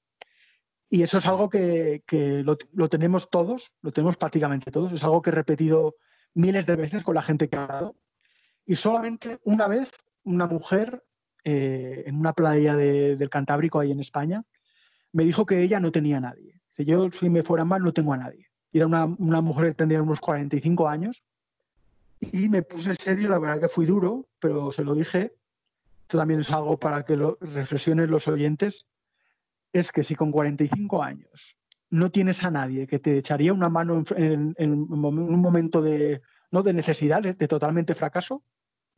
Y 0.90 1.04
eso 1.04 1.20
es 1.20 1.28
algo 1.28 1.50
que, 1.50 2.02
lo, 2.44 2.90
tenemos 2.90 3.30
todos, 3.30 3.72
lo 3.82 3.92
tenemos 3.92 4.18
prácticamente 4.18 4.72
todos, 4.72 4.92
es 4.92 5.04
algo 5.04 5.22
que 5.22 5.30
he 5.30 5.34
repetido 5.34 5.96
miles 6.34 6.66
de 6.66 6.76
veces 6.76 7.04
con 7.04 7.16
la 7.16 7.22
gente 7.22 7.48
que 7.48 7.58
ha 7.58 7.64
hablado. 7.64 7.96
Y 8.66 8.76
solamente 8.76 9.40
una 9.44 9.68
vez 9.68 9.92
una 10.24 10.48
mujer 10.48 11.04
eh, 11.44 12.04
en 12.08 12.16
una 12.16 12.34
playa 12.34 12.76
de, 12.76 13.18
del 13.18 13.30
Cantábrico, 13.30 13.80
ahí 13.80 13.92
en 13.92 14.00
España, 14.00 14.44
me 15.16 15.24
dijo 15.24 15.46
que 15.46 15.62
ella 15.62 15.80
no 15.80 15.92
tenía 15.92 16.18
a 16.18 16.22
nadie. 16.22 16.62
Si 16.76 16.86
yo, 16.86 17.10
si 17.12 17.30
me 17.30 17.44
fuera 17.44 17.66
mal, 17.66 17.84
no 17.84 17.94
tengo 17.94 18.14
a 18.14 18.18
nadie. 18.18 18.48
Y 18.72 18.78
era 18.78 18.88
una, 18.88 19.06
una 19.06 19.42
mujer 19.42 19.68
que 19.68 19.76
tendría 19.76 20.02
unos 20.02 20.20
45 20.20 20.88
años. 20.88 21.24
Y 22.20 22.50
me 22.50 22.64
puse 22.64 22.96
serio, 22.96 23.30
la 23.30 23.40
verdad 23.40 23.62
que 23.62 23.70
fui 23.70 23.86
duro, 23.86 24.28
pero 24.40 24.72
se 24.72 24.84
lo 24.84 24.94
dije 24.94 25.34
esto 26.06 26.20
también 26.20 26.42
es 26.42 26.52
algo 26.52 26.78
para 26.78 27.04
que 27.04 27.16
lo 27.16 27.40
reflexionen 27.42 28.12
los 28.12 28.28
oyentes, 28.28 28.86
es 29.74 29.92
que 29.92 30.04
si 30.04 30.14
con 30.14 30.32
45 30.32 31.02
años 31.02 31.58
no 31.90 32.12
tienes 32.12 32.44
a 32.44 32.52
nadie 32.52 32.86
que 32.86 33.00
te 33.00 33.18
echaría 33.18 33.52
una 33.54 33.70
mano 33.70 34.04
en, 34.16 34.54
en, 34.56 34.56
en 34.60 34.72
un 34.72 35.42
momento 35.42 35.82
de, 35.82 36.22
¿no? 36.52 36.62
de 36.62 36.74
necesidad, 36.74 37.24
de, 37.24 37.34
de, 37.34 37.48
totalmente 37.48 37.96
fracaso, 37.96 38.44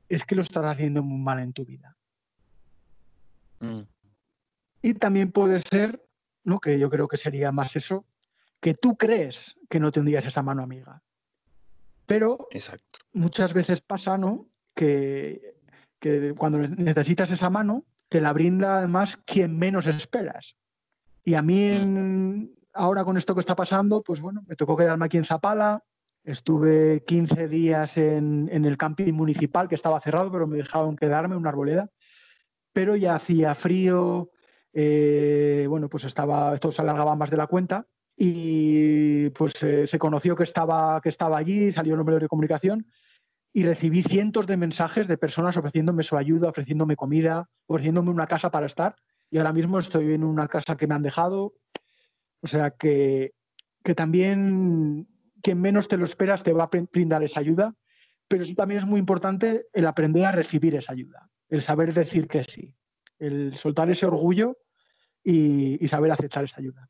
es 0.09 0.25
que 0.25 0.35
lo 0.35 0.41
estás 0.41 0.65
haciendo 0.65 1.01
muy 1.01 1.17
mal 1.17 1.39
en 1.39 1.53
tu 1.53 1.63
vida. 1.63 1.95
Mm. 3.61 3.83
Y 4.81 4.93
también 4.95 5.31
puede 5.31 5.61
ser, 5.61 6.03
¿no? 6.47 6.59
que 6.59 6.79
yo 6.79 6.89
creo 6.89 7.07
que 7.07 7.17
sería 7.17 7.51
más 7.51 7.75
eso, 7.75 8.05
que 8.59 8.73
tú 8.73 8.97
crees 8.97 9.55
que 9.69 9.79
no 9.79 9.91
tendrías 9.91 10.25
esa 10.25 10.41
mano 10.41 10.63
amiga. 10.63 11.03
Pero 12.05 12.47
Exacto. 12.51 12.99
muchas 13.13 13.53
veces 13.53 13.81
pasa, 13.81 14.17
¿no? 14.17 14.47
Que 14.73 15.57
que 15.99 16.33
cuando 16.35 16.59
necesitas 16.59 17.31
esa 17.31 17.49
mano, 17.49 17.85
te 18.09 18.21
la 18.21 18.33
brinda 18.33 18.77
además 18.77 19.17
quien 19.25 19.57
menos 19.57 19.87
esperas. 19.87 20.55
Y 21.23 21.33
a 21.33 21.41
mí, 21.41 21.65
en, 21.65 22.55
ahora 22.73 23.03
con 23.03 23.17
esto 23.17 23.33
que 23.33 23.41
está 23.41 23.55
pasando, 23.55 24.01
pues 24.03 24.21
bueno, 24.21 24.43
me 24.47 24.55
tocó 24.55 24.77
quedarme 24.77 25.05
aquí 25.05 25.17
en 25.17 25.25
Zapala. 25.25 25.83
Estuve 26.23 27.03
15 27.05 27.47
días 27.47 27.97
en, 27.97 28.49
en 28.51 28.65
el 28.65 28.77
camping 28.77 29.13
municipal, 29.13 29.67
que 29.67 29.75
estaba 29.75 30.01
cerrado, 30.01 30.31
pero 30.31 30.47
me 30.47 30.57
dejaron 30.57 30.95
quedarme, 30.95 31.35
una 31.35 31.49
arboleda. 31.49 31.89
Pero 32.73 32.95
ya 32.95 33.15
hacía 33.15 33.55
frío, 33.55 34.29
eh, 34.73 35.65
bueno, 35.69 35.89
pues 35.89 36.03
estaba, 36.03 36.53
esto 36.53 36.71
se 36.71 36.81
alargaba 36.81 37.15
más 37.15 37.29
de 37.29 37.37
la 37.37 37.47
cuenta. 37.47 37.87
Y 38.15 39.29
pues 39.31 39.61
eh, 39.61 39.85
se 39.85 39.99
conoció 39.99 40.35
que 40.35 40.43
estaba, 40.43 40.99
que 41.01 41.09
estaba 41.09 41.37
allí, 41.37 41.71
salió 41.71 41.93
el 41.93 41.99
número 41.99 42.19
de 42.19 42.27
comunicación 42.27 42.87
y 43.53 43.63
recibí 43.63 44.03
cientos 44.03 44.47
de 44.47 44.57
mensajes 44.57 45.07
de 45.07 45.17
personas 45.17 45.57
ofreciéndome 45.57 46.03
su 46.03 46.17
ayuda, 46.17 46.49
ofreciéndome 46.49 46.95
comida, 46.95 47.49
ofreciéndome 47.67 48.09
una 48.09 48.27
casa 48.27 48.49
para 48.49 48.65
estar. 48.65 48.95
Y 49.29 49.37
ahora 49.37 49.53
mismo 49.53 49.77
estoy 49.77 50.13
en 50.13 50.23
una 50.23 50.47
casa 50.47 50.77
que 50.77 50.87
me 50.87 50.95
han 50.95 51.03
dejado. 51.03 51.53
O 52.41 52.47
sea 52.47 52.71
que, 52.71 53.33
que 53.83 53.95
también 53.95 55.07
quien 55.41 55.61
menos 55.61 55.87
te 55.87 55.97
lo 55.97 56.05
esperas 56.05 56.43
te 56.43 56.53
va 56.53 56.65
a 56.65 56.69
brindar 56.91 57.23
esa 57.23 57.39
ayuda, 57.39 57.75
pero 58.27 58.45
sí 58.45 58.55
también 58.55 58.79
es 58.79 58.85
muy 58.85 58.99
importante 58.99 59.67
el 59.73 59.87
aprender 59.87 60.25
a 60.25 60.31
recibir 60.31 60.75
esa 60.75 60.93
ayuda, 60.93 61.29
el 61.49 61.61
saber 61.61 61.93
decir 61.93 62.27
que 62.27 62.43
sí, 62.43 62.75
el 63.19 63.57
soltar 63.57 63.89
ese 63.89 64.05
orgullo 64.05 64.57
y, 65.23 65.83
y 65.83 65.87
saber 65.87 66.11
aceptar 66.11 66.43
esa 66.43 66.57
ayuda. 66.57 66.89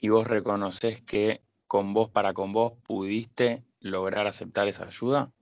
Y 0.00 0.08
vos 0.08 0.26
reconoces 0.26 1.02
que 1.02 1.42
con 1.66 1.92
vos 1.92 2.08
para 2.10 2.32
con 2.32 2.52
vos 2.52 2.74
pudiste 2.84 3.64
lograr 3.80 4.26
aceptar 4.26 4.68
esa 4.68 4.86
ayuda? 4.86 5.32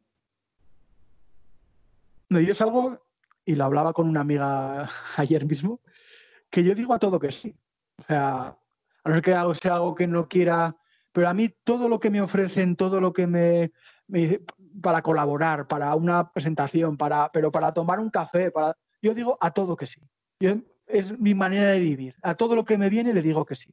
No, 2.29 2.41
yo 2.41 2.53
es 2.53 2.61
algo, 2.61 3.07
y 3.45 3.55
lo 3.55 3.65
hablaba 3.65 3.93
con 3.93 4.09
una 4.09 4.21
amiga 4.21 4.89
ayer 5.17 5.45
mismo, 5.47 5.81
que 6.51 6.65
yo 6.65 6.75
digo 6.75 6.95
a 6.95 6.99
todo 6.99 7.19
que 7.19 7.33
sí. 7.33 7.57
O 7.99 8.05
sea, 8.05 8.57
a 9.05 9.09
no 9.09 9.15
ser 9.15 9.23
que 9.23 9.35
hago, 9.35 9.55
sea 9.55 9.75
algo 9.75 9.95
que 9.95 10.07
no 10.07 10.29
quiera, 10.29 10.77
pero 11.13 11.29
a 11.29 11.35
mí 11.35 11.49
todo 11.63 11.89
lo 11.89 12.01
que 12.01 12.11
me 12.11 12.21
ofrecen, 12.21 12.77
todo 12.77 13.01
lo 13.01 13.13
que 13.13 13.27
me, 13.27 13.73
me 14.07 14.41
para 14.83 15.03
colaborar, 15.03 15.69
para 15.69 15.95
una 15.95 16.33
presentación, 16.33 16.97
para, 16.97 17.31
pero 17.33 17.53
para 17.53 17.73
tomar 17.73 18.01
un 18.01 18.11
café, 18.11 18.51
para, 18.51 18.77
yo 19.05 19.15
digo 19.15 19.37
a 19.41 19.51
todo 19.53 19.77
que 19.77 19.87
sí. 19.87 20.01
Yo, 20.41 20.57
es 20.87 21.19
mi 21.19 21.35
manera 21.35 21.73
de 21.73 21.79
vivir. 21.79 22.17
A 22.23 22.35
todo 22.37 22.57
lo 22.57 22.65
que 22.65 22.79
me 22.79 22.89
viene 22.89 23.13
le 23.13 23.21
digo 23.21 23.45
que 23.45 23.55
sí. 23.55 23.71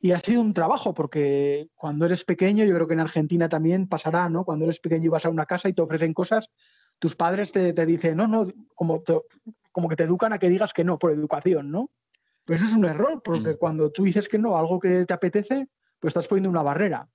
Y 0.00 0.10
ha 0.10 0.18
sido 0.18 0.40
un 0.40 0.52
trabajo, 0.52 0.94
porque 0.94 1.68
cuando 1.76 2.06
eres 2.06 2.24
pequeño, 2.24 2.64
yo 2.64 2.74
creo 2.74 2.88
que 2.88 2.94
en 2.94 3.00
Argentina 3.00 3.48
también 3.48 3.86
pasará, 3.86 4.28
¿no? 4.28 4.44
Cuando 4.44 4.64
eres 4.64 4.80
pequeño 4.80 5.04
y 5.04 5.08
vas 5.08 5.24
a 5.24 5.30
una 5.30 5.46
casa 5.46 5.68
y 5.68 5.74
te 5.74 5.82
ofrecen 5.82 6.12
cosas, 6.12 6.50
tus 6.98 7.14
padres 7.14 7.52
te, 7.52 7.72
te 7.72 7.86
dicen, 7.86 8.16
no, 8.16 8.26
no, 8.26 8.48
como, 8.74 9.00
te, 9.02 9.16
como 9.70 9.88
que 9.88 9.94
te 9.94 10.02
educan 10.02 10.32
a 10.32 10.40
que 10.40 10.48
digas 10.48 10.72
que 10.72 10.82
no, 10.82 10.98
por 10.98 11.12
educación, 11.12 11.70
¿no? 11.70 11.90
Pero 12.44 12.56
eso 12.56 12.66
es 12.66 12.72
un 12.72 12.84
error, 12.84 13.22
porque 13.22 13.50
mm. 13.50 13.58
cuando 13.58 13.92
tú 13.92 14.02
dices 14.02 14.28
que 14.28 14.38
no, 14.38 14.58
algo 14.58 14.80
que 14.80 15.04
te 15.04 15.14
apetece, 15.14 15.68
pues 16.00 16.10
estás 16.10 16.26
poniendo 16.26 16.50
una 16.50 16.64
barrera. 16.64 17.08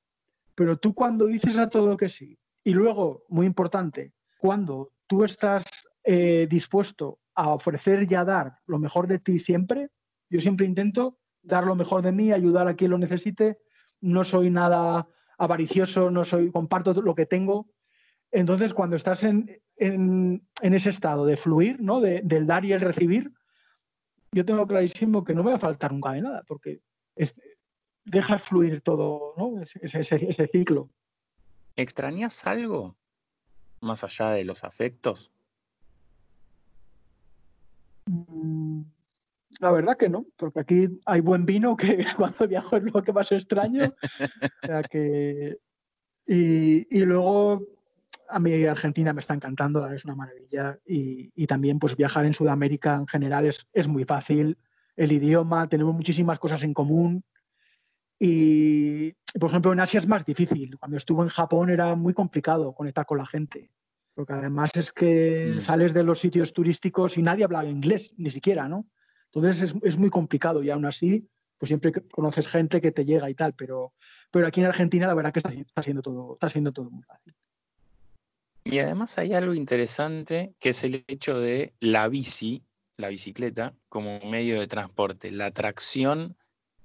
Pero 0.55 0.77
tú 0.77 0.93
cuando 0.93 1.25
dices 1.25 1.57
a 1.57 1.69
todo 1.69 1.97
que 1.97 2.07
sí, 2.07 2.39
y 2.63 2.73
luego, 2.73 3.25
muy 3.27 3.45
importante, 3.45 4.13
cuando 4.39 4.93
tú 5.07 5.25
estás 5.25 5.65
eh, 6.09 6.47
dispuesto 6.49 7.19
a 7.35 7.49
ofrecer 7.49 8.09
y 8.09 8.15
a 8.15 8.23
dar 8.23 8.59
lo 8.65 8.79
mejor 8.79 9.07
de 9.07 9.19
ti 9.19 9.39
siempre, 9.39 9.89
yo 10.29 10.39
siempre 10.39 10.65
intento 10.65 11.19
dar 11.41 11.65
lo 11.65 11.75
mejor 11.75 12.01
de 12.01 12.13
mí, 12.13 12.31
ayudar 12.31 12.69
a 12.69 12.75
quien 12.75 12.91
lo 12.91 12.97
necesite, 12.97 13.59
no 13.99 14.23
soy 14.23 14.49
nada 14.49 15.09
avaricioso, 15.37 16.09
no 16.09 16.23
soy, 16.23 16.49
comparto 16.49 16.93
lo 16.93 17.13
que 17.13 17.25
tengo. 17.25 17.69
Entonces, 18.31 18.73
cuando 18.73 18.95
estás 18.95 19.25
en, 19.25 19.61
ese 19.75 20.89
estado 20.89 21.25
de 21.25 21.35
fluir, 21.35 21.81
¿no? 21.81 21.99
del 21.99 22.47
dar 22.47 22.63
y 22.63 22.71
el 22.71 22.79
recibir, 22.79 23.33
yo 24.31 24.45
tengo 24.45 24.65
clarísimo 24.65 25.25
que 25.25 25.33
no 25.33 25.43
va 25.43 25.55
a 25.55 25.59
faltar 25.59 25.91
nunca 25.91 26.13
de 26.13 26.21
nada, 26.21 26.45
porque 26.47 26.79
dejas 28.05 28.43
fluir 28.43 28.79
todo, 28.79 29.33
¿no? 29.35 29.61
ese, 29.61 30.47
ciclo. 30.53 30.89
¿Extrañas 31.75 32.47
algo 32.47 32.95
más 33.81 34.05
allá 34.05 34.29
de 34.29 34.45
los 34.45 34.63
afectos? 34.63 35.33
Mm, 38.07 38.81
la 39.59 39.71
verdad 39.71 39.97
que 39.97 40.09
no, 40.09 40.25
porque 40.35 40.59
aquí 40.59 40.99
hay 41.05 41.21
buen 41.21 41.45
vino 41.45 41.75
que 41.75 42.05
cuando 42.17 42.47
viajo 42.47 42.77
es 42.77 42.83
lo 42.83 43.03
que 43.03 43.13
más 43.13 43.31
extraño. 43.31 43.83
o 43.83 44.65
sea 44.65 44.83
que... 44.83 45.57
y, 46.25 46.99
luego 47.01 47.63
a 48.29 48.39
mí 48.39 48.65
Argentina 48.65 49.13
me 49.13 49.21
está 49.21 49.33
encantando, 49.33 49.87
es 49.87 50.05
una 50.05 50.15
maravilla. 50.15 50.79
Y, 50.85 51.47
también 51.47 51.79
pues 51.79 51.95
viajar 51.95 52.25
en 52.25 52.33
Sudamérica 52.33 52.95
en 52.95 53.07
general 53.07 53.45
es, 53.45 53.67
es, 53.73 53.87
muy 53.87 54.03
fácil. 54.05 54.57
El 54.95 55.11
idioma, 55.11 55.69
tenemos 55.69 55.93
muchísimas 55.95 56.39
cosas 56.39 56.63
en 56.63 56.73
común. 56.73 57.23
Y, 58.19 59.13
por 59.39 59.49
ejemplo, 59.49 59.71
en 59.73 59.79
Asia 59.79 59.99
es 59.99 60.07
más 60.07 60.25
difícil. 60.25 60.77
Cuando 60.77 60.97
estuve 60.97 61.23
en 61.23 61.29
Japón 61.29 61.69
era 61.69 61.95
muy 61.95 62.13
complicado 62.13 62.73
conectar 62.73 63.05
con 63.05 63.19
la 63.19 63.25
gente. 63.25 63.71
Porque 64.17 64.33
además 64.33 64.71
es 64.73 64.91
que 64.91 65.53
mm. 65.55 65.61
sales 65.61 65.93
de 65.93 66.01
los 66.01 66.19
sitios 66.19 66.51
turísticos 66.51 67.19
y 67.19 67.21
nadie 67.21 67.43
habla 67.43 67.63
inglés, 67.65 68.15
ni 68.17 68.31
siquiera, 68.31 68.67
¿no? 68.67 68.87
Entonces 69.31 69.61
es, 69.61 69.75
es, 69.83 69.95
muy 69.95 70.09
complicado 70.09 70.63
y 70.63 70.71
aún 70.71 70.87
así, 70.87 71.29
pues 71.59 71.67
siempre 71.67 71.91
conoces 72.09 72.47
gente 72.47 72.81
que 72.81 72.91
te 72.91 73.05
llega 73.05 73.29
y 73.29 73.35
tal, 73.35 73.53
pero, 73.53 73.93
pero 74.31 74.47
aquí 74.47 74.59
en 74.59 74.65
Argentina 74.65 75.05
la 75.05 75.13
verdad 75.13 75.31
que 75.31 75.37
está, 75.37 75.53
está, 75.53 75.83
siendo 75.83 76.01
todo, 76.01 76.33
está 76.33 76.49
siendo 76.49 76.73
todo 76.73 76.89
muy 76.89 77.03
fácil. 77.03 77.35
Y 78.63 78.79
además 78.79 79.19
hay 79.19 79.35
algo 79.35 79.53
interesante 79.53 80.55
que 80.57 80.69
es 80.69 80.83
el 80.83 81.05
hecho 81.07 81.39
de 81.39 81.75
la 81.79 82.07
bici, 82.07 82.63
la 82.97 83.09
bicicleta, 83.09 83.75
como 83.87 84.19
medio 84.21 84.59
de 84.59 84.65
transporte, 84.65 85.29
la 85.29 85.51
tracción 85.51 86.35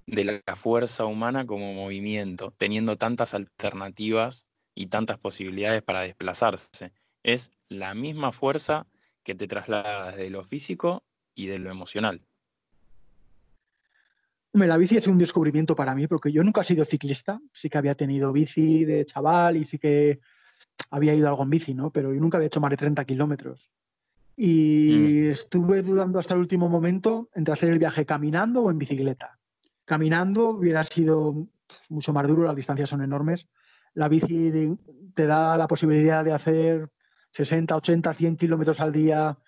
de 0.07 0.43
la 0.47 0.55
fuerza 0.55 1.07
humana 1.07 1.47
como 1.47 1.73
movimiento, 1.73 2.53
teniendo 2.59 2.99
tantas 2.99 3.33
alternativas 3.33 4.49
y 4.75 4.89
tantas 4.89 5.17
posibilidades 5.17 5.81
para 5.81 6.03
desplazarse. 6.03 6.93
Es 7.23 7.53
la 7.69 7.95
misma 7.95 8.33
fuerza 8.33 8.87
que 9.23 9.35
te 9.35 9.47
traslada 9.47 10.13
de 10.13 10.31
lo 10.31 10.43
físico 10.43 11.03
y 11.35 11.47
de 11.47 11.59
lo 11.59 11.71
emocional. 11.71 12.21
La 14.53 14.77
bici 14.77 14.99
es 14.99 15.07
un 15.07 15.17
descubrimiento 15.17 15.75
para 15.75 15.95
mí 15.95 16.07
porque 16.07 16.31
yo 16.31 16.45
nunca 16.45 16.61
he 16.61 16.65
sido 16.65 16.85
ciclista, 16.85 17.41
sí 17.53 17.71
que 17.71 17.79
había 17.79 17.95
tenido 17.95 18.33
bici 18.33 18.85
de 18.85 19.07
chaval 19.07 19.57
y 19.57 19.65
sí 19.65 19.79
que 19.79 20.21
había 20.91 21.15
ido 21.15 21.29
algo 21.29 21.43
en 21.43 21.51
bici, 21.51 21.75
¿no? 21.75 21.91
Pero 21.91 22.13
yo 22.13 22.21
nunca 22.21 22.37
había 22.37 22.49
hecho 22.49 22.61
más 22.61 22.71
de 22.71 22.77
30 22.77 23.05
kilómetros. 23.07 23.71
Y 24.37 25.25
mm. 25.29 25.31
estuve 25.31 25.83
dudando 25.83 26.19
hasta 26.19 26.35
el 26.35 26.41
último 26.41 26.69
momento 26.69 27.31
entre 27.35 27.55
hacer 27.55 27.71
el 27.71 27.79
viaje 27.79 28.05
caminando 28.05 28.63
o 28.63 28.71
en 28.71 28.79
bicicleta. 28.79 29.39
Caminando 29.87 30.51
hubiera 30.51 30.85
sido 30.85 31.49
mucho 31.89 32.13
más 32.13 32.29
duro, 32.29 32.45
las 32.45 32.57
distancias 32.57 32.91
son 32.91 33.03
enormes. 33.03 33.49
La 33.95 34.09
bici 34.09 34.77
te 35.15 35.27
da 35.27 35.57
la 35.57 35.67
posibilidad 35.67 36.25
de 36.25 36.33
hacer 36.33 36.91
60, 37.33 37.77
80, 37.77 38.15
100 38.15 38.37
kilómetros 38.37 38.81
al 38.81 38.93
día 38.93 39.39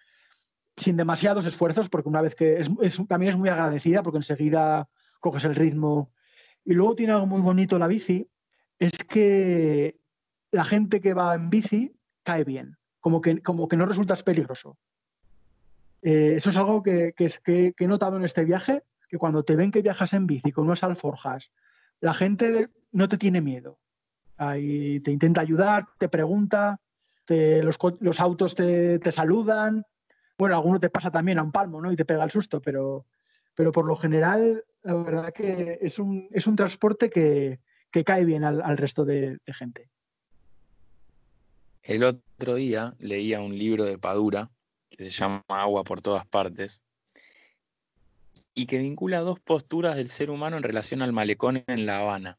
sin 0.76 0.96
demasiados 0.96 1.46
esfuerzos, 1.46 1.88
porque 1.88 2.08
una 2.08 2.22
vez 2.22 2.34
que 2.34 2.60
también 3.08 3.30
es 3.30 3.38
muy 3.38 3.48
agradecida, 3.48 4.02
porque 4.02 4.18
enseguida 4.18 4.88
coges 5.20 5.44
el 5.44 5.54
ritmo. 5.54 6.10
Y 6.64 6.74
luego 6.74 6.96
tiene 6.96 7.12
algo 7.12 7.26
muy 7.26 7.40
bonito 7.40 7.78
la 7.78 7.86
bici, 7.86 8.28
es 8.78 8.92
que 8.98 10.00
la 10.50 10.64
gente 10.64 11.00
que 11.00 11.14
va 11.14 11.34
en 11.34 11.50
bici 11.50 11.96
cae 12.22 12.44
bien, 12.44 12.76
como 13.00 13.20
que, 13.20 13.40
como 13.42 13.68
que 13.68 13.76
no 13.76 13.86
resultas 13.86 14.22
peligroso. 14.22 14.78
Eh, 16.02 16.34
eso 16.36 16.50
es 16.50 16.56
algo 16.56 16.82
que, 16.82 17.14
que, 17.14 17.74
he 17.78 17.86
notado 17.86 18.16
en 18.16 18.24
este 18.24 18.44
viaje, 18.44 18.82
que 19.08 19.18
cuando 19.18 19.44
te 19.44 19.56
ven 19.56 19.70
que 19.70 19.82
viajas 19.82 20.12
en 20.12 20.26
bici 20.26 20.52
con 20.52 20.66
unas 20.66 20.82
alforjas, 20.82 21.50
la 22.00 22.14
gente 22.14 22.68
no 22.92 23.08
te 23.08 23.18
tiene 23.18 23.40
miedo. 23.40 23.78
Ahí 24.36 25.00
te 25.00 25.12
intenta 25.12 25.40
ayudar, 25.40 25.86
te 25.98 26.08
pregunta, 26.08 26.80
los, 27.28 28.20
autos 28.20 28.54
te, 28.54 29.12
saludan. 29.12 29.84
Bueno, 30.36 30.56
alguno 30.56 30.80
te 30.80 30.90
pasa 30.90 31.10
también 31.10 31.38
a 31.38 31.42
un 31.42 31.52
palmo 31.52 31.80
¿no? 31.80 31.92
y 31.92 31.96
te 31.96 32.04
pega 32.04 32.24
el 32.24 32.30
susto, 32.30 32.60
pero, 32.60 33.06
pero 33.54 33.72
por 33.72 33.86
lo 33.86 33.96
general, 33.96 34.64
la 34.82 34.94
verdad 34.94 35.32
que 35.32 35.78
es 35.80 35.98
un, 35.98 36.28
es 36.32 36.46
un 36.46 36.56
transporte 36.56 37.10
que, 37.10 37.60
cae 38.04 38.24
bien 38.24 38.42
al, 38.42 38.76
resto 38.76 39.04
de 39.04 39.38
gente. 39.46 39.88
El 41.84 42.02
otro 42.02 42.54
día 42.54 42.94
leía 42.98 43.40
un 43.40 43.56
libro 43.56 43.84
de 43.84 43.98
Padura 43.98 44.50
que 44.88 45.04
se 45.04 45.10
llama 45.10 45.44
Agua 45.48 45.84
por 45.84 46.00
todas 46.00 46.26
partes 46.26 46.82
y 48.54 48.66
que 48.66 48.78
vincula 48.78 49.20
dos 49.20 49.40
posturas 49.40 49.96
del 49.96 50.08
ser 50.08 50.30
humano 50.30 50.56
en 50.56 50.62
relación 50.62 51.02
al 51.02 51.12
malecón 51.12 51.64
en 51.66 51.86
La 51.86 51.98
Habana. 51.98 52.38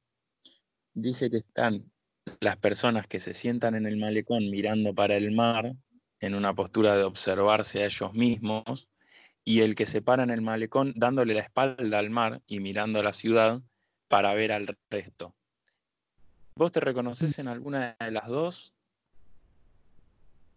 Dice 0.93 1.30
que 1.30 1.38
están 1.38 1.91
las 2.39 2.57
personas 2.57 3.07
que 3.07 3.19
se 3.19 3.33
sientan 3.33 3.75
en 3.75 3.85
el 3.85 3.97
malecón 3.97 4.49
mirando 4.49 4.93
para 4.93 5.15
el 5.15 5.31
mar, 5.31 5.73
en 6.19 6.35
una 6.35 6.53
postura 6.53 6.95
de 6.95 7.03
observarse 7.03 7.83
a 7.83 7.85
ellos 7.85 8.13
mismos, 8.13 8.89
y 9.43 9.61
el 9.61 9.75
que 9.75 9.85
se 9.85 10.01
para 10.01 10.23
en 10.23 10.31
el 10.31 10.41
malecón 10.41 10.93
dándole 10.95 11.35
la 11.35 11.41
espalda 11.41 11.99
al 11.99 12.09
mar 12.09 12.41
y 12.47 12.59
mirando 12.59 12.99
a 12.99 13.03
la 13.03 13.13
ciudad 13.13 13.61
para 14.07 14.33
ver 14.33 14.51
al 14.51 14.75
resto. 14.89 15.35
¿Vos 16.57 16.71
te 16.71 16.79
reconoces 16.79 17.38
en 17.39 17.47
alguna 17.47 17.95
de 17.99 18.11
las 18.11 18.27
dos? 18.27 18.73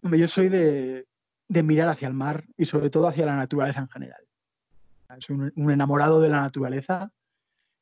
Yo 0.03 0.29
soy 0.29 0.49
de, 0.49 1.07
mirar 1.49 1.89
hacia 1.89 2.09
el 2.09 2.15
mar 2.15 2.45
y 2.57 2.65
sobre 2.65 2.89
todo 2.89 3.09
hacia 3.09 3.27
la 3.27 3.37
naturaleza 3.37 3.81
en 3.81 3.89
general. 3.89 4.25
Soy 5.19 5.37
un, 5.55 5.71
enamorado 5.71 6.21
de 6.21 6.29
la 6.29 6.41
naturaleza. 6.41 7.11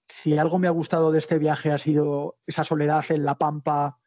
Si 0.08 0.38
algo 0.38 0.58
me 0.58 0.68
ha 0.68 0.70
gustado 0.70 1.12
de 1.12 1.18
este 1.18 1.38
viaje 1.38 1.72
ha 1.72 1.78
sido 1.78 2.38
esa 2.46 2.64
soledad 2.64 3.04
en 3.10 3.24
La 3.24 3.36
Pampa. 3.36 3.98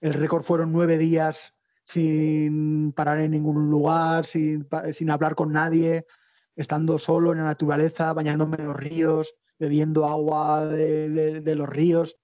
El 0.00 0.14
récord 0.14 0.42
fueron 0.42 0.72
nueve 0.72 0.98
días 0.98 1.54
sin 1.84 2.92
parar 2.92 3.20
en 3.20 3.32
ningún 3.32 3.70
lugar, 3.70 4.24
sin, 4.26 4.66
hablar 5.10 5.34
con 5.34 5.52
nadie, 5.52 6.06
estando 6.54 6.98
solo 6.98 7.32
en 7.32 7.38
la 7.38 7.44
naturaleza, 7.44 8.12
bañándome 8.12 8.58
en 8.58 8.66
los 8.66 8.76
ríos, 8.76 9.34
bebiendo 9.58 10.06
agua 10.06 10.66
de, 10.66 11.54
los 11.56 11.68
ríos. 11.68 12.16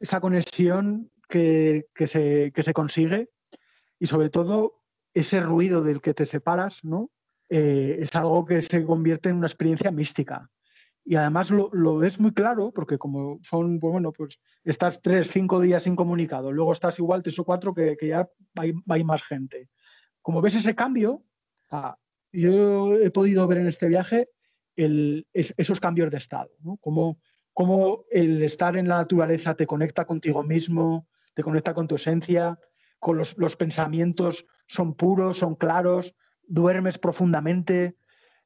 Esa 0.00 0.20
conexión 0.20 1.10
que, 1.28 1.86
se, 2.06 2.52
que 2.52 2.62
se 2.62 2.74
consigue 2.74 3.30
y 3.98 4.06
sobre 4.06 4.28
todo 4.28 4.82
ese 5.14 5.40
ruido 5.40 5.82
del 5.82 6.00
que 6.00 6.14
te 6.14 6.26
separas, 6.26 6.84
¿no? 6.84 7.10
Eh, 7.48 7.98
es 8.00 8.14
algo 8.16 8.44
que 8.44 8.62
se 8.62 8.84
convierte 8.84 9.28
en 9.28 9.36
una 9.36 9.46
experiencia 9.46 9.90
mística. 9.90 10.50
Y 11.04 11.16
además 11.16 11.50
lo, 11.50 11.98
ves 11.98 12.18
muy 12.18 12.32
claro, 12.32 12.72
porque 12.74 12.96
como 12.96 13.38
son, 13.42 13.78
pues 13.78 13.92
bueno, 13.92 14.10
pues 14.12 14.38
estás 14.64 15.02
tres, 15.02 15.30
cinco 15.30 15.60
días 15.60 15.86
incomunicado, 15.86 16.50
luego 16.50 16.72
estás 16.72 16.98
igual 16.98 17.22
tres 17.22 17.38
o 17.38 17.44
cuatro 17.44 17.74
que, 17.74 17.96
ya 18.00 18.26
hay, 18.56 19.04
más 19.04 19.22
gente. 19.22 19.68
Como 20.22 20.40
ves 20.40 20.54
ese 20.54 20.74
cambio, 20.74 21.22
ah, 21.70 21.98
yo 22.32 22.94
he 22.94 23.10
podido 23.10 23.46
ver 23.46 23.58
en 23.58 23.66
este 23.66 23.88
viaje 23.88 24.30
esos 24.76 25.78
cambios 25.78 26.10
de 26.10 26.16
estado, 26.16 26.50
¿no? 26.60 26.78
Como, 26.78 27.18
como 27.52 28.04
el 28.10 28.42
estar 28.42 28.76
en 28.76 28.88
la 28.88 28.96
naturaleza 28.96 29.54
te 29.54 29.66
conecta 29.66 30.06
contigo 30.06 30.42
mismo, 30.42 31.06
te 31.34 31.42
conecta 31.42 31.74
con 31.74 31.86
tu 31.86 31.96
esencia, 31.96 32.58
con 32.98 33.18
los, 33.18 33.56
pensamientos 33.56 34.46
son 34.66 34.94
puros, 34.94 35.38
son 35.38 35.56
claros, 35.56 36.14
duermes 36.46 36.98
profundamente, 36.98 37.96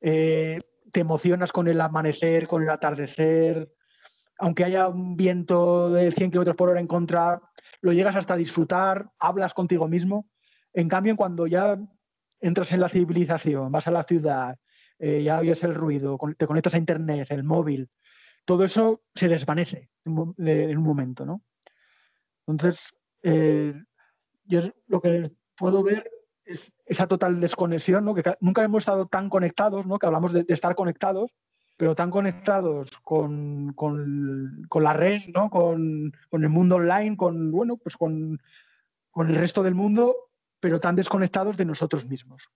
eh, 0.00 0.60
te 0.92 1.00
emocionas 1.00 1.52
con 1.52 1.68
el 1.68 1.80
amanecer, 1.80 2.46
con 2.46 2.62
el 2.62 2.70
atardecer, 2.70 3.70
aunque 4.38 4.64
haya 4.64 4.88
un 4.88 5.16
viento 5.16 5.90
de 5.90 6.12
100 6.12 6.30
km 6.30 6.54
por 6.54 6.70
hora 6.70 6.80
en 6.80 6.86
contra, 6.86 7.40
lo 7.80 7.92
llegas 7.92 8.16
hasta 8.16 8.36
disfrutar, 8.36 9.10
hablas 9.18 9.52
contigo 9.52 9.88
mismo. 9.88 10.28
En 10.72 10.88
cambio, 10.88 11.16
cuando 11.16 11.46
ya 11.46 11.78
entras 12.40 12.70
en 12.72 12.80
la 12.80 12.88
civilización, 12.88 13.72
vas 13.72 13.88
a 13.88 13.90
la 13.90 14.04
ciudad, 14.04 14.56
eh, 14.98 15.22
ya 15.22 15.40
oyes 15.40 15.62
el 15.64 15.74
ruido, 15.74 16.18
te 16.36 16.46
conectas 16.46 16.74
a 16.74 16.78
Internet, 16.78 17.28
el 17.30 17.42
móvil, 17.42 17.90
todo 18.44 18.64
eso 18.64 19.02
se 19.14 19.28
desvanece 19.28 19.90
en, 20.04 20.18
un 20.78 20.82
momento, 20.82 21.26
¿no? 21.26 21.42
Entonces, 22.46 22.94
eh, 23.22 23.74
yo 24.44 24.60
lo 24.86 25.00
que 25.00 25.30
puedo 25.56 25.82
ver 25.82 26.10
es 26.48 26.72
esa 26.86 27.06
total 27.06 27.40
desconexión, 27.40 28.04
¿no? 28.04 28.14
que 28.14 28.22
nunca 28.40 28.64
hemos 28.64 28.82
estado 28.82 29.06
tan 29.06 29.28
conectados, 29.28 29.86
¿no? 29.86 29.98
que 29.98 30.06
hablamos 30.06 30.32
de, 30.32 30.44
estar 30.48 30.74
conectados, 30.74 31.30
pero 31.76 31.94
tan 31.94 32.10
conectados 32.10 32.90
con, 33.04 33.74
la 34.80 34.92
red, 34.94 35.20
¿no? 35.32 35.48
Con, 35.50 36.12
el 36.32 36.48
mundo 36.48 36.76
online, 36.76 37.16
con, 37.16 37.52
bueno, 37.52 37.76
pues 37.76 37.96
con, 37.96 38.40
con 39.10 39.28
el 39.28 39.36
resto 39.36 39.62
del 39.62 39.74
mundo, 39.74 40.16
pero 40.58 40.80
tan 40.80 40.96
desconectados 40.96 41.56
de 41.56 41.66
nosotros 41.66 42.06
mismos. 42.06 42.50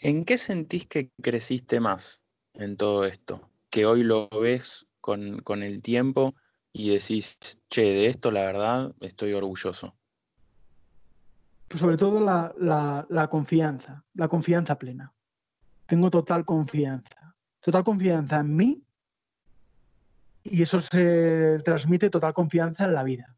¿En 0.00 0.24
qué 0.24 0.36
sentís 0.36 0.86
que 0.86 1.10
creciste 1.22 1.80
más 1.80 2.22
en 2.54 2.76
todo 2.76 3.04
esto? 3.04 3.48
Que 3.70 3.84
hoy 3.84 4.02
lo 4.02 4.28
ves 4.30 4.88
con, 5.00 5.40
con 5.40 5.62
el 5.62 5.82
tiempo 5.82 6.34
y 6.72 6.90
decís, 6.90 7.36
che, 7.68 7.82
de 7.82 8.06
esto 8.06 8.30
la 8.30 8.42
verdad 8.42 8.94
estoy 9.00 9.32
orgulloso. 9.34 9.97
Pues 11.68 11.80
sobre 11.80 11.98
todo 11.98 12.20
la, 12.20 13.28
confianza, 13.30 14.02
la 14.14 14.28
confianza 14.28 14.78
plena. 14.78 15.12
Tengo 15.86 16.10
total 16.10 16.44
confianza, 16.44 17.34
total 17.60 17.84
confianza 17.84 18.40
en 18.40 18.56
mí 18.56 18.82
y 20.44 20.62
eso 20.62 20.80
se 20.80 21.58
transmite 21.64 22.08
total 22.08 22.32
confianza 22.32 22.86
en 22.86 22.94
la 22.94 23.02
vida. 23.02 23.36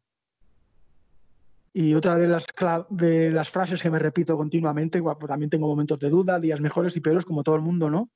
Y 1.73 1.93
otra 1.93 2.17
de 2.17 2.27
las, 2.27 2.45
de 2.89 3.31
las 3.31 3.49
frases 3.49 3.81
que 3.81 3.89
me 3.89 3.99
repito 3.99 4.35
continuamente, 4.37 5.01
pues 5.01 5.17
también 5.27 5.49
tengo 5.49 5.67
momentos 5.67 5.99
de 5.99 6.09
duda, 6.09 6.39
días 6.39 6.59
mejores 6.59 6.95
y 6.97 7.01
peores, 7.01 7.25
como 7.25 7.43
todo 7.43 7.55
el 7.55 7.61
mundo, 7.61 7.89
¿no? 7.89 8.09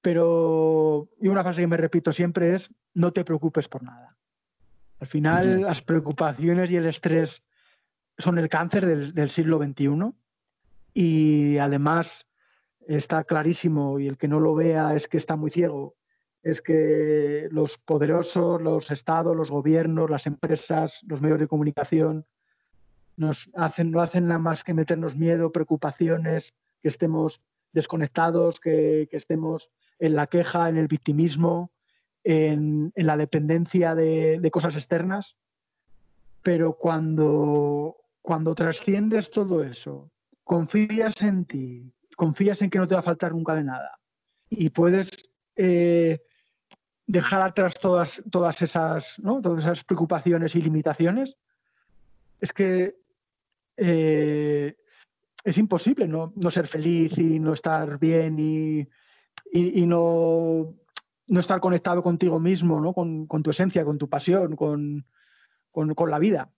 Pero 0.00 1.08
y 1.20 1.28
una 1.28 1.42
frase 1.42 1.62
que 1.62 1.66
me 1.66 1.76
repito 1.76 2.12
siempre 2.12 2.54
es, 2.54 2.70
no 2.94 3.12
te 3.12 3.24
preocupes 3.24 3.68
por 3.68 3.82
nada. 3.82 4.16
Al 5.00 5.06
final, 5.06 5.62
las 5.62 5.82
preocupaciones 5.82 6.70
y 6.70 6.76
el 6.76 6.86
estrés 6.86 7.42
son 8.20 8.38
el 8.38 8.48
cáncer 8.48 9.12
del, 9.12 9.30
siglo 9.30 9.58
XXI 9.58 10.12
y 10.94 11.58
además 11.58 12.26
está 12.86 13.24
clarísimo 13.24 13.98
y 13.98 14.08
el 14.08 14.18
que 14.18 14.28
no 14.28 14.40
lo 14.40 14.54
vea 14.54 14.94
es 14.94 15.08
que 15.08 15.16
está 15.16 15.36
muy 15.36 15.50
ciego, 15.50 15.96
es 16.42 16.60
que 16.62 17.48
los 17.50 17.78
poderosos, 17.78 18.60
los 18.60 18.90
estados, 18.90 19.36
los 19.36 19.50
gobiernos, 19.50 20.10
las 20.10 20.26
empresas, 20.26 21.00
los 21.06 21.22
medios 21.22 21.40
de 21.40 21.48
comunicación 21.48 22.26
nos 23.16 23.50
hacen, 23.54 23.90
no 23.90 24.00
hacen 24.00 24.28
nada 24.28 24.40
más 24.40 24.64
que 24.64 24.74
meternos 24.74 25.16
miedo, 25.16 25.52
preocupaciones, 25.52 26.54
que 26.82 26.88
estemos 26.88 27.42
desconectados, 27.72 28.60
que, 28.60 29.08
estemos 29.12 29.70
en 29.98 30.14
la 30.14 30.26
queja, 30.26 30.68
en 30.68 30.78
el 30.78 30.88
victimismo, 30.88 31.70
en, 32.24 32.92
la 32.96 33.16
dependencia 33.18 33.94
de, 33.94 34.40
de, 34.40 34.50
cosas 34.50 34.74
externas. 34.74 35.36
Pero 36.42 36.78
cuando 36.78 37.99
cuando 38.22 38.54
trasciendes 38.54 39.30
todo 39.30 39.62
eso, 39.62 40.10
confías 40.44 41.20
en 41.22 41.44
ti, 41.44 41.92
confías 42.16 42.60
en 42.62 42.70
que 42.70 42.78
no 42.78 42.88
te 42.88 42.94
va 42.94 43.00
a 43.00 43.04
faltar 43.04 43.32
nunca 43.32 43.54
de 43.54 43.64
nada. 43.64 43.98
Y 44.48 44.70
puedes 44.70 45.30
eh, 45.56 46.20
dejar 47.06 47.42
atrás 47.42 47.74
todas, 47.80 48.22
todas, 48.30 48.60
esas, 48.62 49.16
todas 49.42 49.64
esas 49.64 49.84
preocupaciones 49.84 50.54
y 50.54 50.62
limitaciones, 50.62 51.36
es 52.40 52.52
que 52.52 52.96
eh, 53.76 54.76
es 55.44 55.58
imposible 55.58 56.06
no, 56.06 56.32
ser 56.50 56.66
feliz 56.66 57.16
y 57.16 57.38
no 57.38 57.52
estar 57.52 57.98
bien 57.98 58.38
y, 58.38 59.86
no, 59.86 60.74
no, 61.26 61.40
estar 61.40 61.60
conectado 61.60 62.02
contigo 62.02 62.38
mismo, 62.38 62.92
con, 62.92 63.42
tu 63.42 63.50
esencia, 63.50 63.84
con 63.84 63.98
tu 63.98 64.08
pasión, 64.08 64.56
con 64.56 65.04
la 66.10 66.18
vida. 66.18 66.50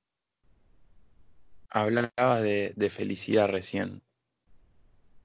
Hablabas 1.75 2.43
de, 2.43 2.91
felicidad 2.91 3.49
recién. 3.49 4.03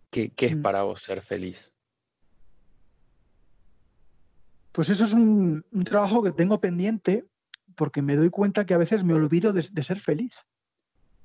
¿Qué, 0.10 0.32
es 0.38 0.58
mm. 0.58 0.62
para 0.62 0.84
vos 0.84 1.02
ser 1.02 1.22
feliz? 1.22 1.74
Pues 4.72 4.90
eso 4.90 5.04
es 5.04 5.14
un, 5.14 5.66
trabajo 5.84 6.24
que 6.24 6.32
tengo 6.32 6.62
pendiente 6.62 7.26
porque 7.76 8.02
me 8.02 8.16
doy 8.16 8.30
cuenta 8.30 8.66
que 8.66 8.74
a 8.74 8.78
veces 8.78 9.04
me 9.04 9.14
olvido 9.14 9.52
de, 9.52 9.62
ser 9.62 10.00
feliz. 10.00 10.34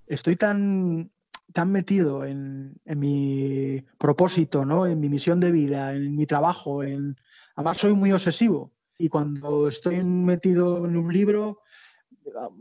Estoy 0.09 0.35
tan, 0.35 1.13
tan 1.53 1.71
metido 1.71 2.25
en, 2.25 2.75
mi 2.85 3.85
propósito, 3.99 4.65
¿no? 4.65 4.87
en 4.87 4.99
mi 4.99 5.09
misión 5.09 5.39
de 5.39 5.53
vida, 5.53 5.95
en 5.95 6.17
mi 6.17 6.27
trabajo. 6.27 6.83
En... 6.83 7.17
Además, 7.55 7.79
soy 7.79 7.95
muy 7.95 8.11
obsesivo 8.11 8.73
y 8.99 9.09
cuando 9.09 9.69
estoy 9.69 10.03
metido 10.03 10.85
en 10.85 10.97
un 10.97 11.13
libro, 11.13 11.61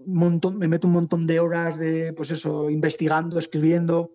montón, 0.06 0.58
me 0.58 0.68
meto 0.68 0.88
un 0.88 0.94
montón 0.94 1.28
de 1.28 1.40
horas 1.40 1.78
de, 1.78 2.14
pues 2.14 2.32
eso, 2.32 2.70
investigando, 2.70 3.40
escribiendo, 3.40 4.12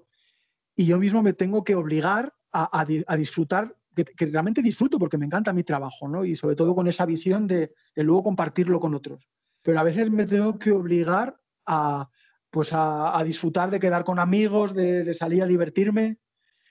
y 0.74 0.86
yo 0.86 0.98
mismo 0.98 1.22
me 1.22 1.32
tengo 1.32 1.64
que 1.64 1.74
obligar 1.74 2.34
a, 2.52 2.84
disfrutar, 3.16 3.76
que, 3.94 4.26
realmente 4.26 4.62
disfruto 4.62 4.98
porque 4.98 5.18
me 5.18 5.26
encanta 5.26 5.52
mi 5.52 5.62
trabajo, 5.62 6.08
¿no? 6.08 6.24
Y 6.24 6.36
sobre 6.36 6.56
todo 6.56 6.74
con 6.74 6.86
esa 6.86 7.04
visión 7.04 7.46
de, 7.46 7.72
luego 7.94 8.24
compartirlo 8.24 8.80
con 8.80 8.94
otros. 8.94 9.28
Pero 9.62 9.80
a 9.80 9.82
veces 9.82 10.10
me 10.10 10.26
tengo 10.26 10.58
que 10.58 10.72
obligar 10.72 11.38
a, 11.66 12.08
pues 12.50 12.70
a, 12.72 13.22
disfrutar 13.24 13.70
de 13.70 13.80
quedar 13.80 14.04
con 14.04 14.18
amigos, 14.18 14.74
de, 14.74 15.04
de 15.04 15.14
salir 15.14 15.42
a 15.42 15.46
divertirme, 15.46 16.18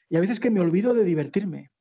y 0.09 0.17
a 0.17 0.19
veces 0.19 0.39
que 0.39 0.51
me 0.51 0.59
olvido 0.59 0.93
de 0.93 1.03
divertirme. 1.03 1.71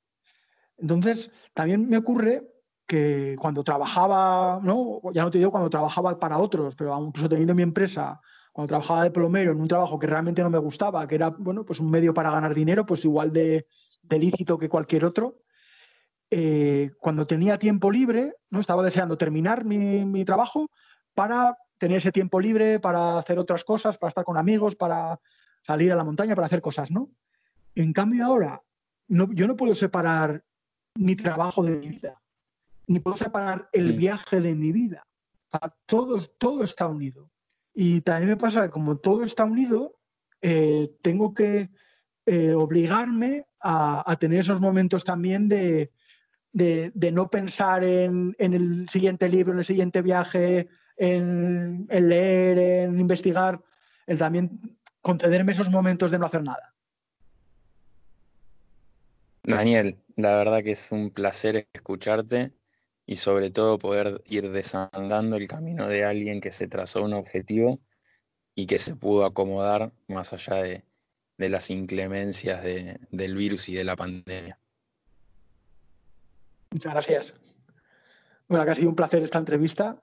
Entonces, 0.76 1.30
también 1.52 1.88
me 1.88 1.98
ocurre 1.98 2.53
que 2.86 3.36
cuando 3.38 3.64
trabajaba, 3.64 4.60
¿no? 4.62 5.00
ya 5.12 5.22
no 5.22 5.30
te 5.30 5.38
digo 5.38 5.50
cuando 5.50 5.70
trabajaba 5.70 6.18
para 6.18 6.38
otros, 6.38 6.74
pero 6.76 6.98
incluso 7.00 7.28
teniendo 7.28 7.54
mi 7.54 7.62
empresa, 7.62 8.20
cuando 8.52 8.68
trabajaba 8.68 9.04
de 9.04 9.10
plomero 9.10 9.52
en 9.52 9.60
un 9.60 9.68
trabajo 9.68 9.98
que 9.98 10.06
realmente 10.06 10.42
no 10.42 10.50
me 10.50 10.58
gustaba, 10.58 11.06
que 11.06 11.14
era 11.14 11.30
bueno, 11.30 11.64
pues 11.64 11.80
un 11.80 11.90
medio 11.90 12.12
para 12.12 12.30
ganar 12.30 12.54
dinero, 12.54 12.84
pues 12.84 13.04
igual 13.04 13.32
de, 13.32 13.66
lícito 14.10 14.58
que 14.58 14.68
cualquier 14.68 15.04
otro, 15.04 15.38
eh, 16.30 16.90
cuando 16.98 17.26
tenía 17.26 17.58
tiempo 17.58 17.90
libre, 17.90 18.34
¿no? 18.50 18.60
estaba 18.60 18.82
deseando 18.82 19.16
terminar 19.16 19.64
mi, 19.64 20.04
mi, 20.04 20.24
trabajo 20.24 20.70
para 21.14 21.56
tener 21.78 21.98
ese 21.98 22.12
tiempo 22.12 22.40
libre, 22.40 22.80
para 22.80 23.18
hacer 23.18 23.38
otras 23.38 23.64
cosas, 23.64 23.96
para 23.96 24.10
estar 24.10 24.24
con 24.24 24.36
amigos, 24.36 24.76
para 24.76 25.18
salir 25.62 25.90
a 25.92 25.96
la 25.96 26.04
montaña, 26.04 26.34
para 26.34 26.46
hacer 26.46 26.60
cosas, 26.60 26.90
¿no? 26.90 27.08
En 27.74 27.92
cambio 27.92 28.26
ahora, 28.26 28.62
no, 29.08 29.32
yo 29.32 29.46
no 29.48 29.56
puedo 29.56 29.74
separar 29.74 30.44
mi 30.94 31.16
trabajo 31.16 31.62
de 31.62 31.72
mi 31.72 31.88
vida 31.88 32.20
ni 32.86 33.00
puedo 33.00 33.16
separar 33.16 33.68
el 33.72 33.92
viaje 33.94 34.40
de 34.40 34.54
mi 34.54 34.72
vida. 34.72 35.06
todo, 35.86 36.20
todo 36.38 36.64
está 36.64 36.86
unido. 36.86 37.30
Y 37.74 38.00
también 38.02 38.30
me 38.30 38.36
pasa 38.36 38.62
que 38.62 38.70
como 38.70 38.98
todo 38.98 39.24
está 39.24 39.44
unido, 39.44 39.98
eh, 40.40 40.92
tengo 41.02 41.34
que 41.34 41.70
eh, 42.26 42.52
obligarme 42.52 43.46
a, 43.60 44.16
tener 44.20 44.40
esos 44.40 44.60
momentos 44.60 45.04
también 45.04 45.48
de, 45.48 45.90
no 47.12 47.30
pensar 47.30 47.82
en, 47.82 48.34
el 48.38 48.88
siguiente 48.88 49.28
libro, 49.28 49.52
en 49.52 49.60
el 49.60 49.64
siguiente 49.64 50.02
viaje, 50.02 50.68
en, 50.96 51.86
en 51.88 52.08
leer, 52.08 52.58
en 52.58 53.00
investigar, 53.00 53.60
el 54.06 54.18
también 54.18 54.78
concederme 55.00 55.52
esos 55.52 55.70
momentos 55.70 56.10
de 56.10 56.18
no 56.18 56.26
hacer 56.26 56.42
nada. 56.42 56.74
Daniel, 59.42 59.98
la 60.16 60.36
verdad 60.36 60.62
que 60.62 60.72
es 60.72 60.92
un 60.92 61.10
placer 61.10 61.68
escucharte 61.72 62.52
y 63.06 63.16
sobre 63.16 63.50
todo 63.50 63.78
poder 63.78 64.22
ir 64.26 64.50
desandando 64.50 65.36
el 65.36 65.48
camino 65.48 65.88
de 65.88 66.04
alguien 66.04 66.40
que 66.40 66.52
se 66.52 66.68
trazó 66.68 67.02
un 67.02 67.12
objetivo 67.12 67.80
y 68.54 68.66
que 68.66 68.78
se 68.78 68.96
pudo 68.96 69.24
acomodar 69.24 69.92
más 70.08 70.32
allá 70.32 70.62
de, 70.62 70.84
las 71.36 71.70
inclemencias 71.70 72.62
del 72.64 73.36
virus 73.36 73.68
y 73.68 73.74
de 73.74 73.84
la 73.84 73.96
pandemia. 73.96 74.58
Muchas 76.70 76.92
gracias. 76.92 77.34
Bueno, 78.48 78.64
que 78.64 78.70
ha 78.70 78.74
sido 78.74 78.88
un 78.88 78.96
placer 78.96 79.22
esta 79.22 79.38
entrevista. 79.38 80.00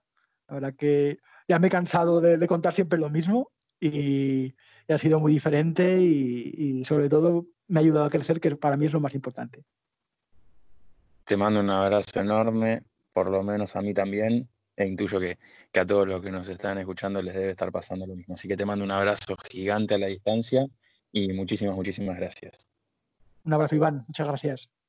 La 0.48 0.56
verdad 0.56 0.74
que 0.78 1.20
ya 1.48 1.58
me 1.58 1.68
he 1.68 1.72
cansado 1.72 2.22
de, 2.22 2.46
contar 2.48 2.74
siempre 2.74 3.00
lo 3.00 3.10
mismo 3.10 3.52
y, 3.80 4.54
ha 4.90 4.98
sido 4.98 5.22
muy 5.22 5.32
diferente 5.32 6.02
y 6.02 6.84
sobre 6.84 7.08
todo 7.08 7.48
me 7.72 7.80
ha 7.80 7.84
ayudado 7.84 8.06
a 8.06 8.10
crecer, 8.10 8.42
que 8.42 8.54
para 8.58 8.76
mí 8.76 8.86
es 8.86 8.92
lo 8.92 9.00
más 9.00 9.16
importante. 9.16 9.64
Te 11.24 11.38
mando 11.38 11.62
un 11.62 11.70
abrazo 11.70 12.20
enorme, 12.20 12.84
por 13.14 13.30
lo 13.30 13.44
menos 13.44 13.76
a 13.76 13.82
mí 13.82 13.94
también, 13.94 14.50
e 14.76 14.88
intuyo 14.88 15.20
que, 15.20 15.38
a 15.80 15.86
todos 15.86 16.08
los 16.08 16.22
que 16.22 16.32
nos 16.32 16.48
están 16.50 16.78
escuchando 16.78 17.22
les 17.22 17.34
debe 17.34 17.50
estar 17.50 17.72
pasando 17.72 18.08
lo 18.08 18.16
mismo. 18.16 18.36
Así 18.36 18.48
que 18.48 18.58
te 18.58 18.66
mando 18.66 18.84
un 18.84 18.92
abrazo 18.92 19.36
gigante 19.50 19.96
a 19.96 19.98
la 19.98 20.08
distancia 20.08 20.66
y 21.12 21.34
muchísimas, 21.34 21.76
muchísimas 21.76 22.18
gracias. 22.18 22.68
Un 23.44 23.54
abrazo, 23.54 23.76
Iván. 23.76 24.06
Muchas 24.08 24.28
gracias. 24.28 24.81